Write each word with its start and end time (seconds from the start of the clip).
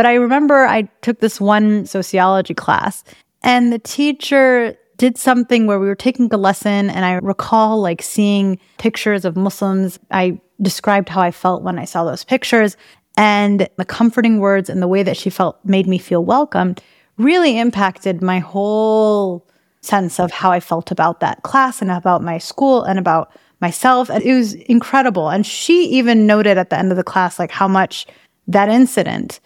But 0.00 0.06
I 0.06 0.14
remember 0.14 0.64
I 0.64 0.84
took 1.02 1.20
this 1.20 1.38
one 1.38 1.84
sociology 1.84 2.54
class 2.54 3.04
and 3.42 3.70
the 3.70 3.78
teacher 3.78 4.74
did 4.96 5.18
something 5.18 5.66
where 5.66 5.78
we 5.78 5.88
were 5.88 5.94
taking 5.94 6.32
a 6.32 6.38
lesson 6.38 6.88
and 6.88 7.04
I 7.04 7.16
recall 7.16 7.82
like 7.82 8.00
seeing 8.00 8.58
pictures 8.78 9.26
of 9.26 9.36
Muslims. 9.36 9.98
I 10.10 10.40
described 10.62 11.10
how 11.10 11.20
I 11.20 11.30
felt 11.30 11.64
when 11.64 11.78
I 11.78 11.84
saw 11.84 12.04
those 12.04 12.24
pictures 12.24 12.78
and 13.18 13.68
the 13.76 13.84
comforting 13.84 14.40
words 14.40 14.70
and 14.70 14.80
the 14.80 14.88
way 14.88 15.02
that 15.02 15.18
she 15.18 15.28
felt 15.28 15.62
made 15.66 15.86
me 15.86 15.98
feel 15.98 16.24
welcomed 16.24 16.82
really 17.18 17.58
impacted 17.58 18.22
my 18.22 18.38
whole 18.38 19.46
sense 19.82 20.18
of 20.18 20.30
how 20.30 20.50
I 20.50 20.60
felt 20.60 20.90
about 20.90 21.20
that 21.20 21.42
class 21.42 21.82
and 21.82 21.90
about 21.90 22.22
my 22.22 22.38
school 22.38 22.84
and 22.84 22.98
about 22.98 23.36
myself. 23.60 24.08
And 24.08 24.24
it 24.24 24.32
was 24.32 24.54
incredible. 24.54 25.28
And 25.28 25.44
she 25.44 25.90
even 25.90 26.26
noted 26.26 26.56
at 26.56 26.70
the 26.70 26.78
end 26.78 26.90
of 26.90 26.96
the 26.96 27.04
class, 27.04 27.38
like 27.38 27.50
how 27.50 27.68
much 27.68 28.06
that 28.48 28.70
incident 28.70 29.40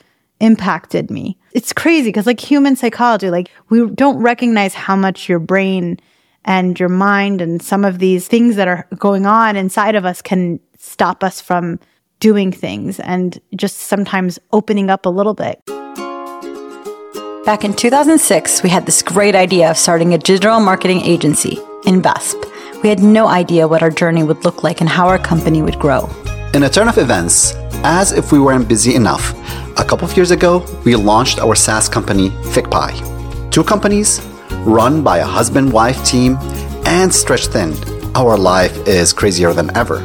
impacted 0.45 1.11
me. 1.11 1.39
It's 1.53 1.73
crazy 1.73 2.09
because, 2.09 2.27
like, 2.27 2.39
human 2.39 2.77
psychology, 2.77 3.30
like, 3.30 3.51
we 3.71 3.89
don't 3.91 4.19
recognize 4.19 4.75
how 4.75 4.95
much 4.95 5.29
your 5.29 5.39
brain 5.39 5.98
and 6.45 6.79
your 6.79 6.91
mind 6.91 7.41
and 7.41 7.62
some 7.62 7.85
of 7.85 7.98
these 7.98 8.29
things 8.29 8.57
that 8.57 8.69
are 8.69 8.87
going 8.99 9.25
on 9.25 9.57
inside 9.57 9.95
of 9.95 10.05
us 10.05 10.21
can 10.21 10.61
stop 10.77 11.25
us 11.25 11.41
from 11.41 11.80
doing 12.21 12.52
things 12.52 13.01
and 13.01 13.41
just 13.57 13.79
sometimes 13.79 14.38
opening 14.52 14.91
up 14.91 15.07
a 15.07 15.09
little 15.09 15.33
bit. 15.33 15.62
Back 17.47 17.65
in 17.65 17.73
2006, 17.74 18.63
we 18.63 18.69
had 18.69 18.85
this 18.85 19.02
great 19.02 19.35
idea 19.35 19.71
of 19.71 19.79
starting 19.79 20.13
a 20.13 20.19
digital 20.19 20.61
marketing 20.61 21.01
agency, 21.01 21.57
Invesp. 21.85 22.43
We 22.83 22.91
had 22.91 23.02
no 23.02 23.29
idea 23.29 23.66
what 23.66 23.83
our 23.83 23.91
journey 23.91 24.23
would 24.23 24.45
look 24.45 24.63
like 24.63 24.80
and 24.80 24.91
how 24.91 25.09
our 25.09 25.19
company 25.19 25.63
would 25.63 25.79
grow. 25.79 26.09
In 26.52 26.63
a 26.63 26.69
turn 26.69 26.88
of 26.88 26.99
events, 26.99 27.55
as 27.83 28.13
if 28.13 28.33
we 28.33 28.38
weren't 28.38 28.69
busy 28.69 28.95
enough, 28.95 29.35
a 29.77 29.84
couple 29.84 30.09
of 30.09 30.16
years 30.16 30.30
ago, 30.30 30.64
we 30.84 30.95
launched 30.95 31.38
our 31.41 31.55
SaaS 31.55 31.88
company, 31.88 32.30
FigPii. 32.55 33.51
Two 33.51 33.65
companies, 33.65 34.20
run 34.65 35.02
by 35.02 35.18
a 35.18 35.24
husband 35.24 35.73
wife 35.73 36.04
team, 36.04 36.37
and 36.87 37.12
stretched 37.12 37.51
thin. 37.51 37.74
Our 38.15 38.37
life 38.37 38.76
is 38.87 39.12
crazier 39.12 39.52
than 39.52 39.76
ever. 39.76 39.99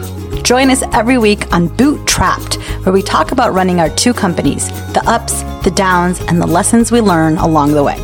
Join 0.43 0.71
us 0.71 0.81
every 0.93 1.17
week 1.17 1.51
on 1.53 1.69
BootTrapped, 1.69 2.83
where 2.83 2.93
we 2.93 3.03
talk 3.03 3.31
about 3.31 3.53
running 3.53 3.79
our 3.79 3.89
two 3.89 4.13
companies, 4.13 4.69
the 4.93 5.03
ups, 5.05 5.43
the 5.63 5.71
downs, 5.71 6.19
and 6.21 6.41
the 6.41 6.47
lessons 6.47 6.91
we 6.91 7.01
learn 7.01 7.37
along 7.37 7.73
the 7.73 7.83
way. 7.83 7.97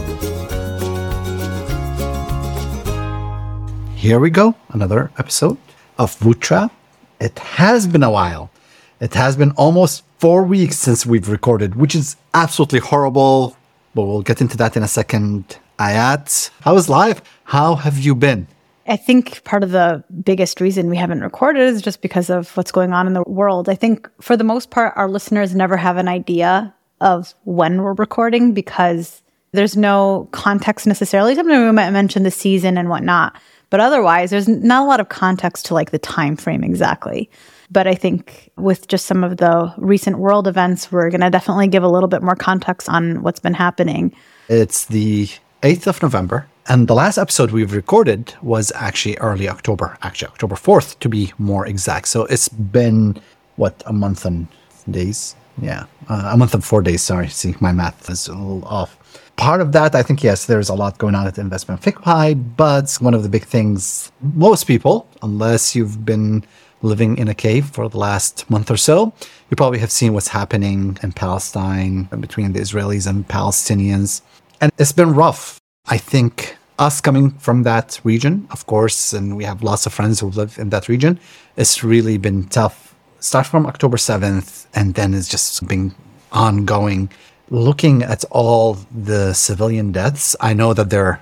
Here 3.96 4.20
we 4.20 4.30
go, 4.30 4.54
another 4.70 5.12
episode 5.18 5.58
of 5.98 6.20
Boot 6.20 6.40
Trap. 6.40 6.72
It 7.20 7.40
has 7.40 7.88
been 7.88 8.04
a 8.04 8.12
while. 8.12 8.52
It 9.00 9.16
has 9.16 9.36
been 9.36 9.52
almost 9.52 10.04
four 10.18 10.44
weeks 10.44 10.78
since 10.78 11.06
we've 11.06 11.30
recorded, 11.30 11.76
which 11.76 11.96
is 11.96 12.16
absolutely 12.34 12.80
horrible. 12.80 13.56
But 13.94 14.04
we'll 14.04 14.22
get 14.22 14.42
into 14.42 14.58
that 14.58 14.76
in 14.76 14.84
a 14.84 14.88
second. 14.88 15.58
Ayat, 15.80 16.50
how 16.62 16.76
is 16.76 16.90
life? 16.90 17.22
How 17.46 17.76
have 17.76 18.00
you 18.00 18.16
been? 18.16 18.48
I 18.88 18.98
think 18.98 19.44
part 19.44 19.64
of 19.64 19.72
the 19.72 20.04
biggest 20.24 20.62
reason 20.62 20.90
we 20.90 20.98
haven't 20.98 21.22
recorded 21.22 21.62
is 21.62 21.82
just 21.82 22.02
because 22.02 22.30
of 22.30 22.56
what's 22.56 22.72
going 22.72 22.94
on 22.94 23.08
in 23.08 23.14
the 23.14 23.24
world. 23.24 23.68
I 23.68 23.76
think 23.76 24.10
for 24.22 24.38
the 24.38 24.44
most 24.44 24.70
part, 24.70 24.94
our 24.96 25.10
listeners 25.10 25.56
never 25.56 25.76
have 25.76 25.98
an 25.98 26.08
idea 26.08 26.74
of 27.02 27.34
when 27.46 27.82
we're 27.82 27.94
recording 27.94 28.54
because 28.54 29.24
there's 29.54 29.76
no 29.76 30.30
context 30.32 30.86
necessarily. 30.86 31.34
Sometimes 31.34 31.66
we 31.66 31.72
might 31.72 31.90
mention 31.92 32.24
the 32.24 32.32
season 32.32 32.78
and 32.78 32.90
whatnot, 32.90 33.36
but 33.70 33.80
otherwise, 33.80 34.30
there's 34.30 34.48
not 34.48 34.84
a 34.84 34.88
lot 34.88 35.00
of 35.00 35.10
context 35.10 35.66
to 35.68 35.74
like 35.74 35.92
the 35.92 36.00
time 36.00 36.36
frame 36.36 36.64
exactly. 36.64 37.30
But 37.72 37.88
I 37.88 37.96
think 37.96 38.52
with 38.58 38.88
just 38.88 39.06
some 39.06 39.24
of 39.24 39.38
the 39.38 39.74
recent 39.78 40.20
world 40.20 40.48
events, 40.48 40.92
we're 40.92 41.10
going 41.10 41.22
to 41.22 41.30
definitely 41.30 41.68
give 41.68 41.84
a 41.84 41.90
little 41.90 42.10
bit 42.10 42.22
more 42.22 42.36
context 42.36 42.90
on 42.90 43.22
what's 43.24 43.40
been 43.40 43.54
happening. 43.54 44.14
It's 44.50 44.86
the 44.86 45.30
8th 45.64 45.88
of 45.88 46.02
November. 46.02 46.48
And 46.68 46.88
the 46.88 46.96
last 46.96 47.18
episode 47.18 47.52
we've 47.52 47.74
recorded 47.74 48.34
was 48.42 48.72
actually 48.76 49.18
early 49.18 49.48
October, 49.48 49.98
actually 50.02 50.30
October 50.30 50.56
4th 50.56 50.98
to 51.00 51.10
be 51.10 51.32
more 51.38 51.68
exact. 51.68 52.08
So 52.08 52.26
it's 52.26 52.50
been, 52.50 53.20
what, 53.56 53.84
a 53.86 53.94
month 53.94 54.26
and 54.26 54.48
days? 54.90 55.36
Yeah, 55.62 55.86
uh, 56.10 56.32
a 56.34 56.38
month 56.38 56.54
and 56.54 56.64
four 56.64 56.82
days. 56.82 57.02
Sorry, 57.02 57.30
see, 57.30 57.56
my 57.60 57.72
math 57.72 58.10
is 58.10 58.28
a 58.28 58.34
little 58.34 58.66
off. 58.66 58.98
Part 59.38 59.62
of 59.62 59.72
that, 59.74 59.96
I 59.96 60.04
think, 60.04 60.24
yes, 60.24 60.46
there's 60.46 60.70
a 60.70 60.74
lot 60.74 60.98
going 60.98 61.16
on 61.16 61.28
at 61.28 61.38
Investment 61.38 61.82
FigPii, 61.82 62.56
but 62.58 62.92
one 63.00 63.14
of 63.14 63.24
the 63.24 63.30
big 63.30 63.46
things, 63.46 64.12
most 64.22 64.66
people, 64.66 65.08
unless 65.22 65.76
you've 65.76 66.06
been 66.06 66.44
living 66.82 67.18
in 67.18 67.28
a 67.28 67.34
cave 67.34 67.66
for 67.68 67.90
the 67.90 67.98
last 67.98 68.50
month 68.50 68.70
or 68.70 68.78
so, 68.78 69.14
you 69.50 69.56
probably 69.56 69.80
have 69.80 69.92
seen 69.92 70.14
what's 70.14 70.30
happening 70.30 70.98
in 71.02 71.12
Palestine 71.12 72.04
between 72.20 72.54
the 72.54 72.60
Israelis 72.60 73.08
and 73.08 73.28
Palestinians. 73.28 74.22
And 74.62 74.72
it's 74.78 74.92
been 74.92 75.14
rough. 75.14 75.60
I 75.88 75.98
think 75.98 76.58
us 76.80 77.00
coming 77.02 77.32
from 77.32 77.64
that 77.64 78.00
region, 78.04 78.48
of 78.52 78.66
course, 78.66 79.14
and 79.14 79.38
we 79.38 79.44
have 79.44 79.64
lots 79.64 79.86
of 79.86 79.94
friends 79.94 80.20
who 80.20 80.30
live 80.30 80.58
in 80.58 80.70
that 80.70 80.90
region, 80.90 81.20
it's 81.56 81.84
really 81.84 82.18
been 82.18 82.46
tough. 82.46 82.96
Start 83.20 83.48
from 83.48 83.66
October 83.66 83.98
7th, 83.98 84.68
and 84.76 84.94
then 84.94 85.14
it's 85.14 85.30
just 85.30 85.66
been 85.68 85.96
ongoing. 86.32 87.10
Looking 87.50 88.04
at 88.04 88.24
all 88.30 88.78
the 88.92 89.34
civilian 89.34 89.92
deaths, 89.92 90.36
I 90.42 90.54
know 90.54 90.74
that 90.74 90.90
there 90.90 91.06
are 91.06 91.22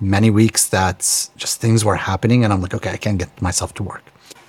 many 0.00 0.30
weeks 0.30 0.68
that 0.68 0.98
just 1.36 1.60
things 1.60 1.84
were 1.84 1.96
happening, 1.96 2.44
and 2.44 2.52
I'm 2.52 2.60
like, 2.60 2.74
okay, 2.74 2.90
I 2.90 2.96
can't 2.96 3.18
get 3.18 3.42
myself 3.42 3.74
to 3.74 3.82
work. 3.82 4.04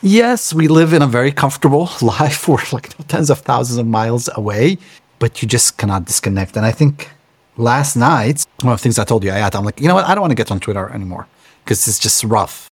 Yes, 0.05 0.53
we 0.53 0.67
live 0.67 0.91
in 0.91 1.01
a 1.01 1.07
very 1.07 1.31
comfortable 1.31 1.89
life. 2.01 2.45
We're 2.49 2.57
like 2.73 2.89
tens 3.07 3.29
of 3.29 3.39
thousands 3.39 3.79
of 3.79 3.87
miles 3.87 4.29
away, 4.35 4.77
but 5.17 5.41
you 5.41 5.47
just 5.47 5.77
cannot 5.77 6.03
disconnect. 6.03 6.57
And 6.57 6.65
I 6.65 6.71
think 6.71 7.09
last 7.55 7.95
night, 7.95 8.45
one 8.61 8.73
of 8.73 8.79
the 8.79 8.83
things 8.83 8.99
I 8.99 9.05
told 9.05 9.23
you, 9.23 9.31
I 9.31 9.35
had, 9.35 9.55
I'm 9.55 9.63
like, 9.63 9.79
you 9.79 9.87
know 9.87 9.95
what? 9.95 10.05
I 10.05 10.13
don't 10.13 10.21
want 10.21 10.31
to 10.31 10.35
get 10.35 10.51
on 10.51 10.59
Twitter 10.59 10.89
anymore 10.89 11.25
because 11.63 11.87
it's 11.87 11.99
just 11.99 12.21
rough. 12.25 12.67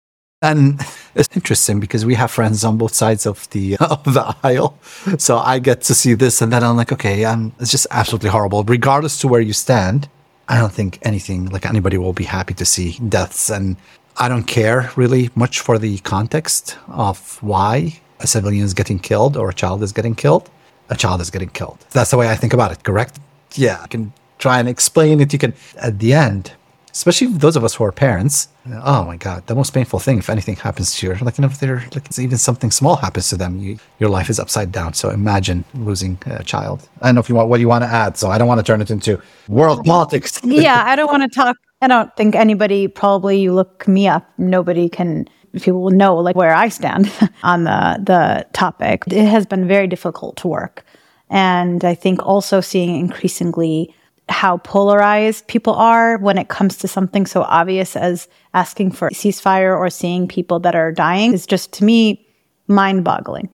And 0.41 0.79
it's 1.15 1.27
interesting 1.35 1.81
because 1.81 2.05
we 2.05 2.15
have 2.15 2.31
friends 2.31 2.63
on 2.63 2.77
both 2.77 2.93
sides 2.93 3.25
of 3.25 3.49
the 3.49 3.75
of 3.77 4.05
the 4.05 4.33
aisle, 4.43 4.79
so 5.17 5.37
I 5.37 5.59
get 5.59 5.81
to 5.81 5.95
see 5.95 6.13
this, 6.13 6.41
and 6.41 6.53
then 6.53 6.63
I'm 6.63 6.77
like, 6.77 6.93
okay, 6.93 7.25
um, 7.25 7.51
it's 7.59 7.71
just 7.71 7.87
absolutely 7.91 8.29
horrible. 8.29 8.63
Regardless 8.63 9.19
to 9.19 9.27
where 9.27 9.41
you 9.41 9.51
stand, 9.51 10.07
I 10.47 10.59
don't 10.59 10.71
think 10.71 10.99
anything 11.01 11.47
like 11.47 11.65
anybody 11.65 11.97
will 11.97 12.13
be 12.13 12.23
happy 12.23 12.53
to 12.53 12.65
see 12.65 12.99
deaths, 13.09 13.49
and 13.49 13.75
I 14.19 14.27
don't 14.29 14.45
care 14.45 14.91
really 14.95 15.29
much 15.35 15.59
for 15.59 15.77
the 15.77 15.99
context 15.99 16.75
of 16.87 17.41
why 17.43 17.99
a 18.19 18.25
civilian 18.25 18.65
is 18.65 18.73
getting 18.73 18.97
killed 18.97 19.37
or 19.37 19.49
a 19.49 19.53
child 19.53 19.83
is 19.83 19.91
getting 19.91 20.15
killed. 20.15 20.49
A 20.89 20.95
child 20.95 21.21
is 21.21 21.29
getting 21.29 21.49
killed. 21.49 21.77
That's 21.91 22.11
the 22.11 22.17
way 22.17 22.29
I 22.29 22.35
think 22.35 22.53
about 22.53 22.71
it. 22.71 22.83
Correct? 22.83 23.19
Yeah, 23.53 23.79
I 23.81 23.87
can 23.87 24.13
try 24.39 24.59
and 24.59 24.67
explain 24.67 25.19
it. 25.19 25.33
You 25.33 25.39
can, 25.39 25.53
at 25.77 25.99
the 25.99 26.13
end, 26.13 26.53
especially 26.93 27.27
those 27.27 27.55
of 27.55 27.63
us 27.63 27.75
who 27.75 27.83
are 27.83 27.91
parents. 27.91 28.47
Oh 28.83 29.03
my 29.03 29.17
God, 29.17 29.45
the 29.45 29.53
most 29.53 29.71
painful 29.71 29.99
thing, 29.99 30.17
if 30.17 30.29
anything 30.31 30.55
happens 30.55 30.95
to 30.95 31.07
you, 31.07 31.15
like, 31.21 31.37
if 31.37 31.59
they're, 31.59 31.83
like, 31.93 32.17
even 32.17 32.37
something 32.37 32.71
small 32.71 32.95
happens 32.95 33.29
to 33.29 33.37
them, 33.37 33.59
you, 33.59 33.77
your 33.99 34.09
life 34.09 34.31
is 34.31 34.39
upside 34.39 34.71
down. 34.71 34.93
So 34.93 35.11
imagine 35.11 35.63
losing 35.75 36.17
a 36.25 36.43
child. 36.43 36.89
I 37.01 37.07
don't 37.07 37.15
know 37.15 37.21
if 37.21 37.29
you 37.29 37.35
want, 37.35 37.49
what 37.49 37.59
you 37.59 37.67
want 37.67 37.83
to 37.83 37.89
add. 37.89 38.17
So 38.17 38.29
I 38.29 38.39
don't 38.39 38.47
want 38.47 38.59
to 38.59 38.63
turn 38.63 38.81
it 38.81 38.89
into 38.89 39.21
world 39.47 39.85
politics. 39.85 40.41
yeah, 40.43 40.83
I 40.87 40.95
don't 40.95 41.07
want 41.07 41.21
to 41.21 41.29
talk. 41.29 41.55
I 41.81 41.87
don't 41.87 42.15
think 42.15 42.35
anybody, 42.35 42.87
probably 42.87 43.39
you 43.39 43.53
look 43.53 43.87
me 43.87 44.07
up, 44.07 44.27
nobody 44.37 44.89
can 44.89 45.27
people 45.61 45.81
will 45.81 45.91
know 45.91 46.15
like 46.17 46.35
where 46.35 46.53
I 46.53 46.69
stand 46.69 47.11
on 47.43 47.63
the 47.63 47.99
the 48.01 48.45
topic. 48.53 49.03
It 49.07 49.25
has 49.25 49.45
been 49.45 49.67
very 49.67 49.87
difficult 49.87 50.37
to 50.37 50.47
work. 50.47 50.83
And 51.29 51.83
I 51.83 51.95
think 51.95 52.25
also 52.25 52.61
seeing 52.61 52.95
increasingly 52.95 53.93
how 54.29 54.57
polarized 54.57 55.47
people 55.47 55.73
are 55.73 56.17
when 56.17 56.37
it 56.37 56.49
comes 56.49 56.77
to 56.77 56.87
something 56.87 57.25
so 57.25 57.43
obvious 57.43 57.95
as 57.95 58.27
asking 58.53 58.91
for 58.91 59.09
ceasefire 59.09 59.77
or 59.77 59.89
seeing 59.89 60.27
people 60.27 60.59
that 60.59 60.75
are 60.75 60.91
dying 60.91 61.33
is 61.33 61.45
just 61.45 61.71
to 61.73 61.85
me 61.85 62.25
mind 62.67 63.03
boggling. 63.03 63.49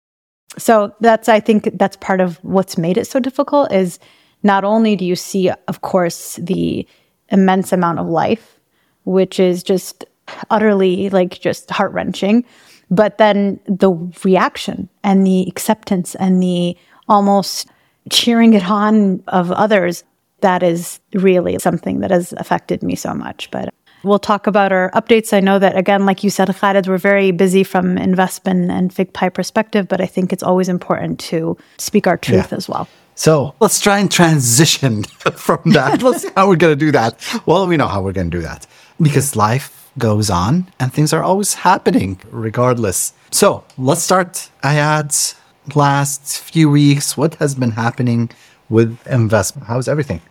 So 0.58 0.94
that's, 1.00 1.30
I 1.30 1.40
think 1.40 1.78
that's 1.78 1.98
part 1.98 2.22
of 2.22 2.38
what's 2.44 2.78
made 2.78 2.98
it 2.98 3.08
so 3.08 3.20
difficult 3.20 3.72
is 3.72 4.00
not 4.44 4.64
only 4.64 4.96
do 4.96 5.06
you 5.06 5.16
see, 5.16 5.50
of 5.68 5.82
course, 5.82 6.36
the 6.36 6.88
immense 7.34 7.74
amount 7.74 8.00
of 8.00 8.08
life, 8.08 8.60
which 9.04 9.40
is 9.40 9.64
just 9.64 10.06
utterly 10.50 11.10
like 11.10 11.40
just 11.42 11.70
heart 11.70 11.92
wrenching, 11.92 12.46
but 12.90 13.18
then 13.18 13.60
the 13.66 13.92
reaction 14.24 14.88
and 15.04 15.28
the 15.28 15.46
acceptance 15.48 16.16
and 16.16 16.42
the 16.42 16.78
almost 17.10 17.68
cheering 18.10 18.54
it 18.54 18.70
on 18.70 19.22
of 19.28 19.52
others 19.52 20.04
that 20.42 20.62
is 20.62 21.00
really 21.14 21.58
something 21.60 22.00
that 22.00 22.12
has 22.12 22.34
affected 22.34 22.84
me 22.84 22.96
so 22.96 23.14
much. 23.14 23.50
But 23.52 23.74
we'll 24.04 24.20
talk 24.20 24.46
about 24.46 24.72
our 24.72 24.92
updates. 24.92 25.34
I 25.34 25.40
know 25.40 25.58
that, 25.60 25.78
again, 25.78 26.06
like 26.06 26.24
you 26.24 26.30
said, 26.30 26.54
Khalid, 26.54 26.88
we're 26.88 26.98
very 26.98 27.32
busy 27.32 27.64
from 27.64 27.96
Invesp 27.96 28.46
and 28.46 28.92
FigPii 28.92 29.34
perspective, 29.34 29.88
but 29.88 30.02
I 30.02 30.06
think 30.06 30.34
it's 30.34 30.44
always 30.44 30.70
important 30.70 31.20
to 31.32 31.58
speak 31.78 32.08
our 32.08 32.18
truth 32.18 32.52
yeah. 32.52 32.58
as 32.58 32.68
well. 32.68 32.88
So 33.16 33.56
let's 33.60 33.80
try 33.80 34.00
and 34.00 34.12
transition 34.12 35.04
from 35.36 35.62
that. 35.66 36.02
let's 36.02 36.24
see 36.24 36.30
how 36.36 36.48
we're 36.48 36.56
going 36.56 36.78
to 36.78 36.86
do 36.86 36.92
that. 36.92 37.18
Well, 37.46 37.68
we 37.68 37.78
know 37.78 37.88
how 37.88 38.02
we're 38.02 38.14
going 38.14 38.32
to 38.32 38.38
do 38.38 38.42
that 38.44 38.66
because 39.02 39.36
life 39.36 39.92
goes 39.98 40.30
on 40.30 40.72
and 40.80 40.92
things 40.92 41.14
are 41.14 41.24
always 41.24 41.54
happening 41.54 42.20
regardless. 42.32 43.14
So 43.32 43.64
let's 43.78 44.02
start 44.02 44.50
Ayat's 44.64 45.36
last 45.76 46.40
few 46.40 46.70
weeks. 46.70 47.16
What 47.16 47.36
has 47.36 47.56
been 47.56 47.72
happening 47.72 48.30
with 48.70 48.98
Invesp. 49.06 49.64
How's 49.64 49.88
everything? 49.88 50.22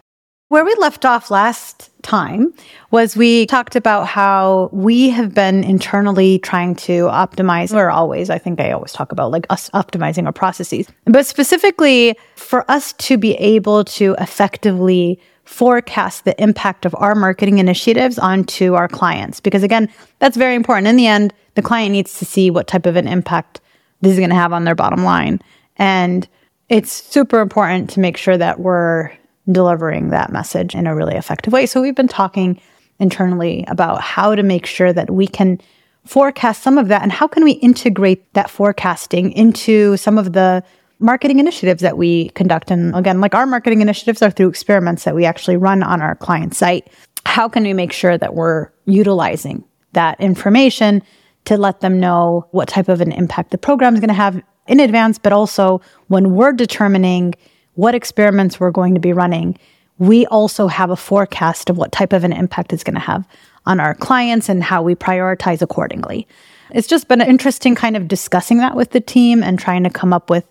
Where 0.53 0.67
we 0.67 0.75
left 0.75 1.07
off 1.07 1.31
last 1.31 1.89
time 2.03 2.53
was 2.91 3.17
we 3.17 3.47
talked 3.47 3.75
about 3.75 4.07
how 4.07 4.69
we 4.71 5.09
have 5.09 5.33
been 5.33 5.65
internally 5.65 6.41
trying 6.41 6.75
to 6.75 7.05
optimize, 7.05 7.75
or 7.75 7.89
always, 7.89 8.29
I 8.29 8.37
think 8.37 8.61
I 8.61 8.71
always 8.73 8.93
talk 8.93 9.13
about 9.13 9.31
like 9.31 9.47
us 9.49 9.71
optimizing 9.71 10.27
our 10.27 10.33
processes, 10.33 10.89
but 11.07 11.25
specifically 11.25 12.19
for 12.37 12.71
us 12.71 12.93
to 12.99 13.17
be 13.17 13.33
able 13.37 13.85
to 13.85 14.15
effectively 14.19 15.19
forecast 15.45 16.27
the 16.27 16.39
impact 16.39 16.85
of 16.85 16.95
our 16.99 17.15
marketing 17.15 17.57
initiatives 17.57 18.19
onto 18.19 18.75
our 18.75 18.89
clients. 18.89 19.41
Because 19.41 19.63
again, 19.63 19.89
that's 20.19 20.37
very 20.37 20.55
important. 20.55 20.87
In 20.87 20.97
the 20.97 21.07
end, 21.07 21.33
the 21.55 21.63
client 21.63 21.93
needs 21.93 22.19
to 22.19 22.27
see 22.27 22.51
what 22.51 22.67
type 22.67 22.85
of 22.85 22.97
an 22.97 23.09
impact 23.09 23.63
this 24.03 24.13
is 24.13 24.19
going 24.19 24.29
to 24.29 24.37
have 24.37 24.53
on 24.53 24.65
their 24.65 24.75
bottom 24.75 25.03
line. 25.03 25.41
And 25.79 26.29
it's 26.69 26.93
super 26.93 27.41
important 27.41 27.89
to 27.89 28.01
make 28.01 28.19
sure 28.19 28.37
that 28.37 28.61
we're 28.61 29.13
delivering 29.50 30.11
that 30.11 30.33
message 30.33 30.75
in 30.75 30.87
a 30.87 30.94
really 30.94 31.17
effective 31.17 31.53
way. 31.53 31.67
So 31.67 31.83
we've 31.83 31.94
been 31.94 32.09
talking 32.09 32.61
internally 33.00 33.65
about 33.69 34.00
how 34.00 34.35
to 34.35 34.43
make 34.43 34.67
sure 34.67 34.93
that 34.93 35.11
we 35.11 35.27
can 35.27 35.61
forecast 36.05 36.62
some 36.62 36.79
of 36.79 36.89
that 36.89 37.03
and 37.03 37.12
how 37.12 37.27
can 37.27 37.44
we 37.44 37.53
integrate 37.53 38.33
that 38.35 38.50
forecasting 38.50 39.33
into 39.33 39.97
some 39.97 40.19
of 40.19 40.33
the 40.33 40.62
marketing 40.99 41.41
initiatives 41.41 41.83
that 41.83 41.99
we 41.99 42.29
conduct. 42.31 42.71
And 42.71 42.94
again, 42.94 43.21
like 43.21 43.35
our 43.35 43.47
marketing 43.47 43.81
initiatives 43.81 44.23
are 44.23 44.31
through 44.31 44.49
experiments 44.49 45.05
that 45.05 45.15
we 45.15 45.25
actually 45.25 45.56
run 45.56 45.83
on 45.83 46.00
our 46.00 46.15
client 46.15 46.55
site. 46.55 46.89
How 47.27 47.49
can 47.49 47.65
we 47.65 47.73
make 47.73 47.93
sure 47.93 48.17
that 48.17 48.35
we're 48.35 48.69
utilizing 48.85 49.65
that 49.93 50.21
information 50.21 51.03
to 51.44 51.56
let 51.56 51.81
them 51.81 51.99
know 51.99 52.47
what 52.53 52.69
type 52.69 52.89
of 52.89 53.00
an 53.00 53.11
impact 53.12 53.50
the 53.50 53.59
program 53.59 53.94
is 53.94 54.00
going 54.00 54.09
to 54.09 54.15
have 54.15 54.41
in 54.69 54.79
advance, 54.79 55.19
but 55.19 55.33
also 55.33 55.81
when 56.06 56.35
we're 56.35 56.53
determining 56.53 57.35
what 57.75 57.95
experiments 57.95 58.61
we're 58.61 58.71
going 58.71 58.95
to 58.95 59.01
be 59.01 59.13
running, 59.13 59.59
we 59.99 60.27
also 60.27 60.67
have 60.67 60.91
a 60.91 60.97
forecast 60.97 61.71
of 61.71 61.77
what 61.77 61.93
type 61.93 62.13
of 62.13 62.25
an 62.25 62.33
impact 62.33 62.73
it's 62.73 62.85
going 62.85 62.95
to 62.95 63.01
have 63.01 63.27
on 63.67 63.81
our 63.81 63.95
clients 63.95 64.49
and 64.49 64.63
how 64.63 64.83
we 64.83 64.95
prioritize 64.95 65.63
accordingly. 65.63 66.27
It's 66.71 66.89
just 66.89 67.09
been 67.09 67.21
interesting 67.21 67.75
kind 67.75 67.97
of 67.97 68.09
discussing 68.09 68.59
that 68.59 68.75
with 68.75 68.91
the 68.91 69.01
team 69.01 69.43
and 69.43 69.59
trying 69.59 69.85
to 69.85 69.91
come 69.91 70.13
up 70.13 70.31
with 70.31 70.45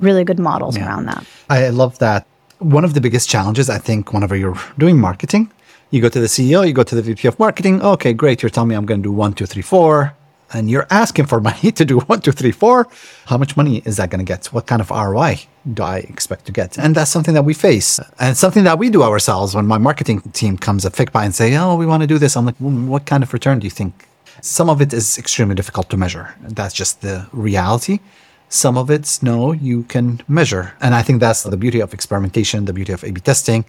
really 0.00 0.24
good 0.24 0.38
models 0.38 0.76
yeah. 0.76 0.86
around 0.86 1.06
that. 1.06 1.24
I 1.48 1.68
love 1.68 1.98
that. 1.98 2.26
One 2.58 2.84
of 2.84 2.94
the 2.94 3.00
biggest 3.00 3.28
challenges, 3.28 3.68
I 3.68 3.78
think, 3.78 4.12
whenever 4.12 4.34
you're 4.34 4.58
doing 4.78 4.98
marketing, 4.98 5.52
you 5.90 6.00
go 6.00 6.08
to 6.08 6.20
the 6.20 6.26
CEO, 6.26 6.66
you 6.66 6.72
go 6.72 6.82
to 6.82 6.94
the 6.94 7.02
VP 7.02 7.28
of 7.28 7.38
marketing. 7.38 7.82
Okay, 7.82 8.12
great. 8.12 8.42
You're 8.42 8.50
telling 8.50 8.70
me 8.70 8.74
I'm 8.74 8.86
going 8.86 9.02
to 9.02 9.08
do 9.08 9.12
one, 9.12 9.34
two, 9.34 9.46
three, 9.46 9.62
four 9.62 10.16
and 10.52 10.70
you're 10.70 10.86
asking 10.90 11.26
for 11.26 11.40
money 11.50 11.72
to 11.72 11.84
do 11.84 11.98
one, 12.00 12.20
two, 12.20 12.32
three, 12.32 12.52
four, 12.52 12.88
how 13.26 13.36
much 13.36 13.56
money 13.56 13.82
is 13.84 13.96
that 13.96 14.10
going 14.10 14.24
to 14.24 14.24
get? 14.24 14.46
What 14.46 14.66
kind 14.66 14.80
of 14.80 14.90
ROI 14.90 15.40
do 15.74 15.82
I 15.82 15.98
expect 15.98 16.46
to 16.46 16.52
get? 16.52 16.78
And 16.78 16.94
that's 16.94 17.10
something 17.10 17.34
that 17.34 17.44
we 17.44 17.54
face 17.54 18.00
and 18.18 18.36
something 18.36 18.64
that 18.64 18.78
we 18.78 18.90
do 18.90 19.02
ourselves 19.02 19.54
when 19.54 19.66
my 19.66 19.78
marketing 19.78 20.20
team 20.32 20.56
comes 20.58 20.84
at 20.84 20.92
FigPii 20.92 21.24
and 21.24 21.34
say, 21.34 21.56
oh, 21.56 21.76
we 21.76 21.86
want 21.86 22.02
to 22.02 22.06
do 22.06 22.18
this. 22.18 22.36
I'm 22.36 22.46
like, 22.46 22.56
well, 22.60 22.72
what 22.72 23.06
kind 23.06 23.22
of 23.22 23.32
return 23.32 23.58
do 23.58 23.66
you 23.66 23.70
think? 23.70 24.06
Some 24.40 24.68
of 24.68 24.80
it 24.80 24.92
is 24.92 25.18
extremely 25.18 25.54
difficult 25.54 25.88
to 25.90 25.96
measure. 25.96 26.34
That's 26.40 26.74
just 26.74 27.00
the 27.00 27.26
reality. 27.32 28.00
Some 28.48 28.78
of 28.78 28.90
it's 28.90 29.22
no, 29.22 29.52
you 29.52 29.82
can 29.84 30.20
measure. 30.28 30.74
And 30.80 30.94
I 30.94 31.02
think 31.02 31.20
that's 31.20 31.42
the 31.42 31.56
beauty 31.56 31.80
of 31.80 31.92
experimentation, 31.92 32.66
the 32.66 32.72
beauty 32.72 32.92
of 32.92 33.02
A 33.02 33.10
B 33.10 33.20
testing 33.20 33.64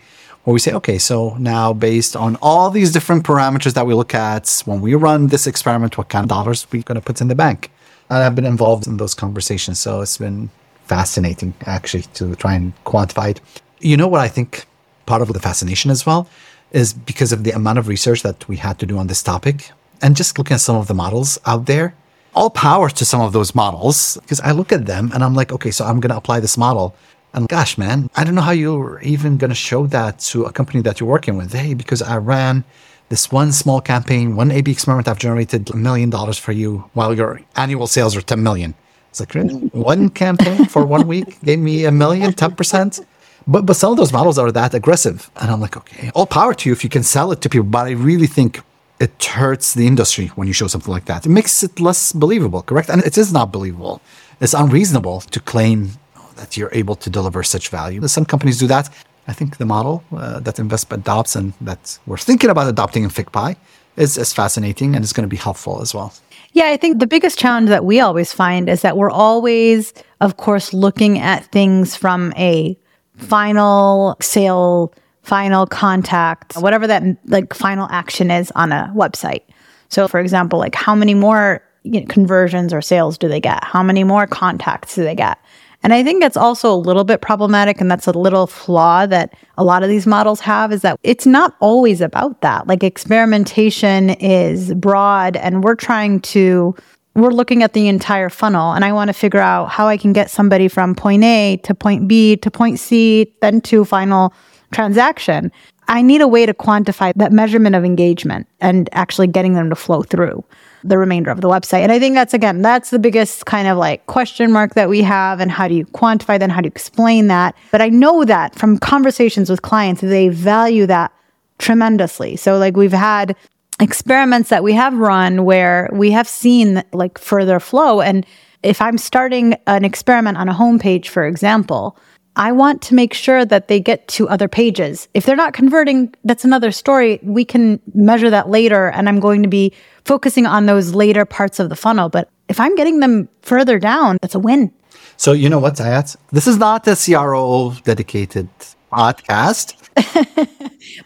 where 0.47 0.53
we 0.53 0.59
say, 0.59 0.71
okay, 0.71 0.97
so 0.97 1.35
now 1.39 1.73
based 1.73 2.15
on 2.15 2.37
all 2.41 2.69
these 2.69 2.93
different 2.93 3.25
parameters 3.25 3.73
that 3.73 3.85
we 3.85 3.93
look 3.93 4.15
at, 4.15 4.61
when 4.63 4.79
we 4.79 4.95
run 4.95 5.27
this 5.27 5.45
experiment, 5.45 5.97
what 5.97 6.07
kind 6.07 6.23
of 6.23 6.29
dollars 6.29 6.65
we're 6.71 6.83
going 6.83 6.95
to 6.95 7.05
put 7.05 7.19
in 7.19 7.27
the 7.27 7.35
bank? 7.35 7.69
And 8.09 8.23
I've 8.23 8.33
been 8.33 8.45
involved 8.45 8.87
in 8.87 8.95
those 8.95 9.13
conversations. 9.13 9.77
So 9.77 9.99
it's 9.99 10.17
been 10.17 10.49
fascinating 10.85 11.53
actually 11.65 12.03
to 12.13 12.33
try 12.37 12.53
and 12.53 12.71
quantify 12.85 13.31
it. 13.31 13.41
You 13.81 13.97
know 13.97 14.07
what 14.07 14.21
I 14.21 14.29
think 14.29 14.65
part 15.05 15.21
of 15.21 15.33
the 15.33 15.39
fascination 15.41 15.91
as 15.91 16.05
well 16.05 16.29
is 16.71 16.93
because 16.93 17.33
of 17.33 17.43
the 17.43 17.51
amount 17.51 17.79
of 17.79 17.89
research 17.89 18.23
that 18.23 18.47
we 18.47 18.55
had 18.55 18.79
to 18.79 18.85
do 18.85 18.97
on 18.97 19.07
this 19.07 19.21
topic 19.21 19.71
and 20.01 20.15
just 20.15 20.37
looking 20.37 20.55
at 20.55 20.61
some 20.61 20.77
of 20.77 20.87
the 20.87 20.93
models 20.93 21.37
out 21.45 21.65
there. 21.65 21.93
All 22.33 22.49
power 22.49 22.87
to 22.87 23.03
some 23.03 23.19
of 23.19 23.33
those 23.33 23.53
models 23.53 24.17
because 24.21 24.39
I 24.39 24.53
look 24.53 24.71
at 24.71 24.85
them 24.85 25.11
and 25.13 25.25
I'm 25.25 25.33
like, 25.33 25.51
okay, 25.51 25.71
so 25.71 25.83
I'm 25.83 25.99
going 25.99 26.11
to 26.11 26.17
apply 26.17 26.39
this 26.39 26.57
model 26.57 26.95
and 27.33 27.47
gosh, 27.47 27.77
man, 27.77 28.09
I 28.15 28.23
don't 28.23 28.35
know 28.35 28.41
how 28.41 28.51
you're 28.51 28.99
even 29.01 29.37
going 29.37 29.49
to 29.49 29.55
show 29.55 29.87
that 29.87 30.19
to 30.31 30.45
a 30.45 30.51
company 30.51 30.81
that 30.81 30.99
you're 30.99 31.09
working 31.09 31.37
with. 31.37 31.53
Hey, 31.53 31.73
because 31.73 32.01
I 32.01 32.17
ran 32.17 32.63
this 33.09 33.31
one 33.31 33.51
small 33.51 33.79
campaign, 33.79 34.35
one 34.35 34.51
A/B 34.51 34.71
experiment, 34.71 35.07
I've 35.07 35.19
generated 35.19 35.69
a 35.69 35.77
million 35.77 36.09
dollars 36.09 36.37
for 36.37 36.51
you, 36.51 36.89
while 36.93 37.13
your 37.13 37.41
annual 37.55 37.87
sales 37.87 38.15
are 38.15 38.21
10 38.21 38.43
million. 38.43 38.73
It's 39.09 39.19
like 39.19 39.33
really? 39.33 39.53
one 39.71 40.09
campaign 40.09 40.65
for 40.65 40.85
one 40.85 41.07
week 41.07 41.39
gave 41.41 41.59
me 41.59 41.85
a 41.85 41.91
million, 41.91 42.33
10%. 42.33 43.05
But 43.47 43.65
but 43.65 43.77
some 43.77 43.91
of 43.91 43.97
those 43.97 44.11
models 44.11 44.37
are 44.37 44.51
that 44.51 44.73
aggressive, 44.73 45.31
and 45.37 45.49
I'm 45.49 45.61
like, 45.61 45.77
okay, 45.77 46.11
all 46.13 46.25
power 46.25 46.53
to 46.53 46.69
you 46.69 46.73
if 46.73 46.83
you 46.83 46.89
can 46.89 47.03
sell 47.03 47.31
it 47.31 47.39
to 47.41 47.49
people. 47.49 47.67
But 47.67 47.87
I 47.87 47.91
really 47.91 48.27
think 48.27 48.61
it 48.99 49.23
hurts 49.23 49.73
the 49.73 49.87
industry 49.87 50.27
when 50.35 50.47
you 50.47 50.53
show 50.53 50.67
something 50.67 50.91
like 50.91 51.05
that. 51.05 51.25
It 51.25 51.29
makes 51.29 51.63
it 51.63 51.79
less 51.79 52.11
believable, 52.11 52.61
correct? 52.61 52.89
And 52.89 53.01
it 53.03 53.17
is 53.17 53.31
not 53.31 53.53
believable. 53.53 54.01
It's 54.41 54.53
unreasonable 54.53 55.21
to 55.21 55.39
claim 55.39 55.91
that 56.37 56.57
you're 56.57 56.73
able 56.73 56.95
to 56.95 57.09
deliver 57.09 57.43
such 57.43 57.69
value. 57.69 58.05
Some 58.07 58.25
companies 58.25 58.57
do 58.59 58.67
that. 58.67 58.89
I 59.27 59.33
think 59.33 59.57
the 59.57 59.65
model 59.65 60.03
uh, 60.15 60.39
that 60.39 60.55
Invesp 60.55 60.91
adopts 60.93 61.35
and 61.35 61.53
that 61.61 61.99
we're 62.05 62.17
thinking 62.17 62.49
about 62.49 62.67
adopting 62.67 63.03
in 63.03 63.09
FigPii 63.09 63.57
is, 63.97 64.17
is 64.17 64.33
fascinating 64.33 64.95
and 64.95 65.03
is 65.03 65.11
going 65.11 65.27
to 65.27 65.29
be 65.29 65.37
helpful 65.37 65.81
as 65.81 65.93
well. 65.93 66.13
Yeah, 66.53 66.67
I 66.67 66.77
think 66.77 66.99
the 66.99 67.07
biggest 67.07 67.37
challenge 67.37 67.69
that 67.69 67.83
we 67.83 67.99
always 67.99 68.31
find 68.31 68.69
is 68.69 68.81
that 68.81 68.95
we're 68.95 69.11
always, 69.11 69.93
of 70.21 70.37
course, 70.37 70.73
looking 70.73 71.19
at 71.19 71.45
things 71.51 71.95
from 71.95 72.33
a 72.37 72.77
final 73.17 74.15
sale, 74.21 74.93
final 75.23 75.67
contact, 75.67 76.55
whatever 76.55 76.87
that 76.87 77.03
like 77.25 77.53
final 77.53 77.87
action 77.91 78.31
is 78.31 78.51
on 78.51 78.71
a 78.71 78.91
website. 78.95 79.43
So, 79.89 80.07
for 80.07 80.19
example, 80.19 80.57
like 80.57 80.75
how 80.75 80.95
many 80.95 81.13
more 81.13 81.61
you 81.83 82.01
know, 82.01 82.07
conversions 82.07 82.73
or 82.73 82.81
sales 82.81 83.17
do 83.17 83.27
they 83.27 83.39
get? 83.39 83.63
How 83.63 83.83
many 83.83 84.03
more 84.03 84.27
contacts 84.27 84.95
do 84.95 85.03
they 85.03 85.15
get? 85.15 85.37
And 85.83 85.93
I 85.93 86.03
think 86.03 86.21
that's 86.21 86.37
also 86.37 86.73
a 86.73 86.75
little 86.75 87.03
bit 87.03 87.21
problematic. 87.21 87.79
And 87.79 87.89
that's 87.89 88.07
a 88.07 88.11
little 88.11 88.47
flaw 88.47 89.05
that 89.05 89.33
a 89.57 89.63
lot 89.63 89.83
of 89.83 89.89
these 89.89 90.07
models 90.07 90.39
have 90.41 90.71
is 90.71 90.81
that 90.81 90.99
it's 91.03 91.25
not 91.25 91.55
always 91.59 92.01
about 92.01 92.41
that. 92.41 92.67
Like 92.67 92.83
experimentation 92.83 94.09
is 94.11 94.73
broad 94.73 95.35
and 95.37 95.63
we're 95.63 95.75
trying 95.75 96.19
to, 96.21 96.75
we're 97.15 97.31
looking 97.31 97.63
at 97.63 97.73
the 97.73 97.87
entire 97.87 98.29
funnel 98.29 98.73
and 98.73 98.83
I 98.83 98.91
want 98.91 99.09
to 99.09 99.13
figure 99.13 99.39
out 99.39 99.69
how 99.69 99.87
I 99.87 99.97
can 99.97 100.13
get 100.13 100.29
somebody 100.29 100.67
from 100.67 100.95
point 100.95 101.23
A 101.23 101.57
to 101.63 101.73
point 101.73 102.07
B 102.07 102.35
to 102.37 102.51
point 102.51 102.79
C, 102.79 103.33
then 103.41 103.61
to 103.61 103.85
final 103.85 104.33
transaction. 104.71 105.51
I 105.87 106.01
need 106.01 106.21
a 106.21 106.27
way 106.27 106.45
to 106.45 106.53
quantify 106.53 107.13
that 107.15 107.31
measurement 107.31 107.75
of 107.75 107.85
engagement 107.85 108.47
and 108.59 108.89
actually 108.91 109.27
getting 109.27 109.53
them 109.53 109.69
to 109.69 109.75
flow 109.75 110.03
through 110.03 110.43
the 110.83 110.97
remainder 110.97 111.31
of 111.31 111.41
the 111.41 111.49
website. 111.49 111.79
And 111.79 111.91
I 111.91 111.99
think 111.99 112.15
that's 112.15 112.33
again, 112.33 112.61
that's 112.61 112.89
the 112.89 112.99
biggest 112.99 113.45
kind 113.45 113.67
of 113.67 113.77
like 113.77 114.05
question 114.05 114.51
mark 114.51 114.73
that 114.75 114.89
we 114.89 115.01
have. 115.01 115.39
And 115.39 115.49
how 115.49 115.67
do 115.67 115.73
you 115.73 115.85
quantify 115.85 116.39
that? 116.39 116.49
How 116.49 116.61
do 116.61 116.67
you 116.67 116.71
explain 116.71 117.27
that? 117.27 117.55
But 117.71 117.81
I 117.81 117.89
know 117.89 118.25
that 118.25 118.55
from 118.55 118.77
conversations 118.77 119.49
with 119.49 119.61
clients, 119.61 120.01
they 120.01 120.29
value 120.29 120.85
that 120.85 121.11
tremendously. 121.57 122.35
So 122.35 122.57
like 122.57 122.77
we've 122.77 122.91
had 122.91 123.35
experiments 123.79 124.49
that 124.49 124.63
we 124.63 124.73
have 124.73 124.93
run 124.95 125.45
where 125.45 125.89
we 125.93 126.11
have 126.11 126.27
seen 126.27 126.83
like 126.93 127.17
further 127.17 127.59
flow. 127.59 128.01
And 128.01 128.25
if 128.63 128.81
I'm 128.81 128.97
starting 128.97 129.55
an 129.67 129.85
experiment 129.85 130.37
on 130.37 130.49
a 130.49 130.53
homepage, 130.53 131.07
for 131.07 131.25
example, 131.25 131.97
I 132.37 132.51
want 132.51 132.83
to 132.83 132.95
make 132.95 133.15
sure 133.15 133.43
that 133.45 133.67
they 133.67 133.79
get 133.79 134.07
to 134.09 134.29
other 134.29 134.47
pages. 134.47 135.07
If 135.15 135.25
they're 135.25 135.35
not 135.35 135.53
converting, 135.53 136.13
that's 136.23 136.45
another 136.45 136.71
story. 136.71 137.19
We 137.23 137.43
can 137.43 137.81
measure 137.95 138.29
that 138.29 138.47
later. 138.47 138.89
And 138.89 139.09
I'm 139.09 139.19
going 139.19 139.41
to 139.41 139.49
be 139.49 139.73
focusing 140.05 140.45
on 140.45 140.67
those 140.67 140.93
later 140.93 141.25
parts 141.25 141.59
of 141.59 141.69
the 141.69 141.75
funnel. 141.75 142.09
But 142.09 142.29
if 142.47 142.59
I'm 142.59 142.75
getting 142.75 142.99
them 142.99 143.27
further 143.41 143.79
down, 143.79 144.19
that's 144.21 144.35
a 144.35 144.39
win. 144.39 144.71
So, 145.17 145.31
you 145.31 145.49
know 145.49 145.57
what, 145.57 145.73
Ayat? 145.75 146.15
This 146.31 146.45
is 146.45 146.57
not 146.57 146.87
a 146.87 146.95
CRO 146.95 147.73
dedicated 147.83 148.49
podcast. 148.93 149.86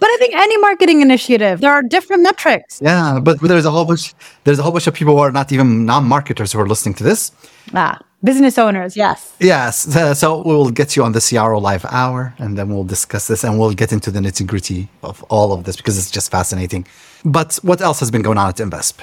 but 0.02 0.10
I 0.14 0.18
think 0.20 0.36
any 0.36 0.58
marketing 0.58 1.02
initiative, 1.02 1.62
there 1.62 1.72
are 1.72 1.82
different 1.82 2.24
metrics. 2.24 2.82
Yeah, 2.82 3.20
but 3.22 3.40
there's 3.40 3.66
a 3.66 3.72
whole 3.72 3.86
bunch 3.86 4.14
there's 4.44 4.60
a 4.60 4.64
whole 4.64 4.72
bunch 4.72 4.88
of 4.88 4.94
people 4.94 5.16
who 5.16 5.22
are 5.22 5.32
not 5.32 5.52
even 5.52 5.86
non-marketers 5.86 6.52
who 6.52 6.60
are 6.60 6.68
listening 6.68 6.96
to 6.96 7.04
this. 7.04 7.32
Ah. 7.74 8.00
Business 8.24 8.60
owners, 8.60 8.96
yes. 8.96 9.34
Yes. 9.40 9.96
Uh, 9.96 10.14
so 10.14 10.44
we'll 10.46 10.70
get 10.70 10.96
you 10.96 11.04
on 11.04 11.12
the 11.12 11.20
CRO 11.20 11.58
Live 11.58 11.84
Hour 11.86 12.36
and 12.38 12.56
then 12.56 12.70
we'll 12.70 12.84
discuss 12.84 13.28
this 13.28 13.44
and 13.44 13.58
we'll 13.58 13.74
get 13.74 13.92
into 13.92 14.12
the 14.12 14.20
nitty 14.20 14.46
gritty 14.46 14.90
of 15.02 15.24
all 15.24 15.52
of 15.54 15.64
this 15.64 15.76
because 15.76 15.98
it's 15.98 16.12
just 16.12 16.30
fascinating. 16.30 16.86
But 17.26 17.58
what 17.64 17.82
else 17.82 18.00
has 18.00 18.12
been 18.12 18.22
going 18.22 18.38
on 18.38 18.50
at 18.50 18.58
Invesp? 18.58 19.00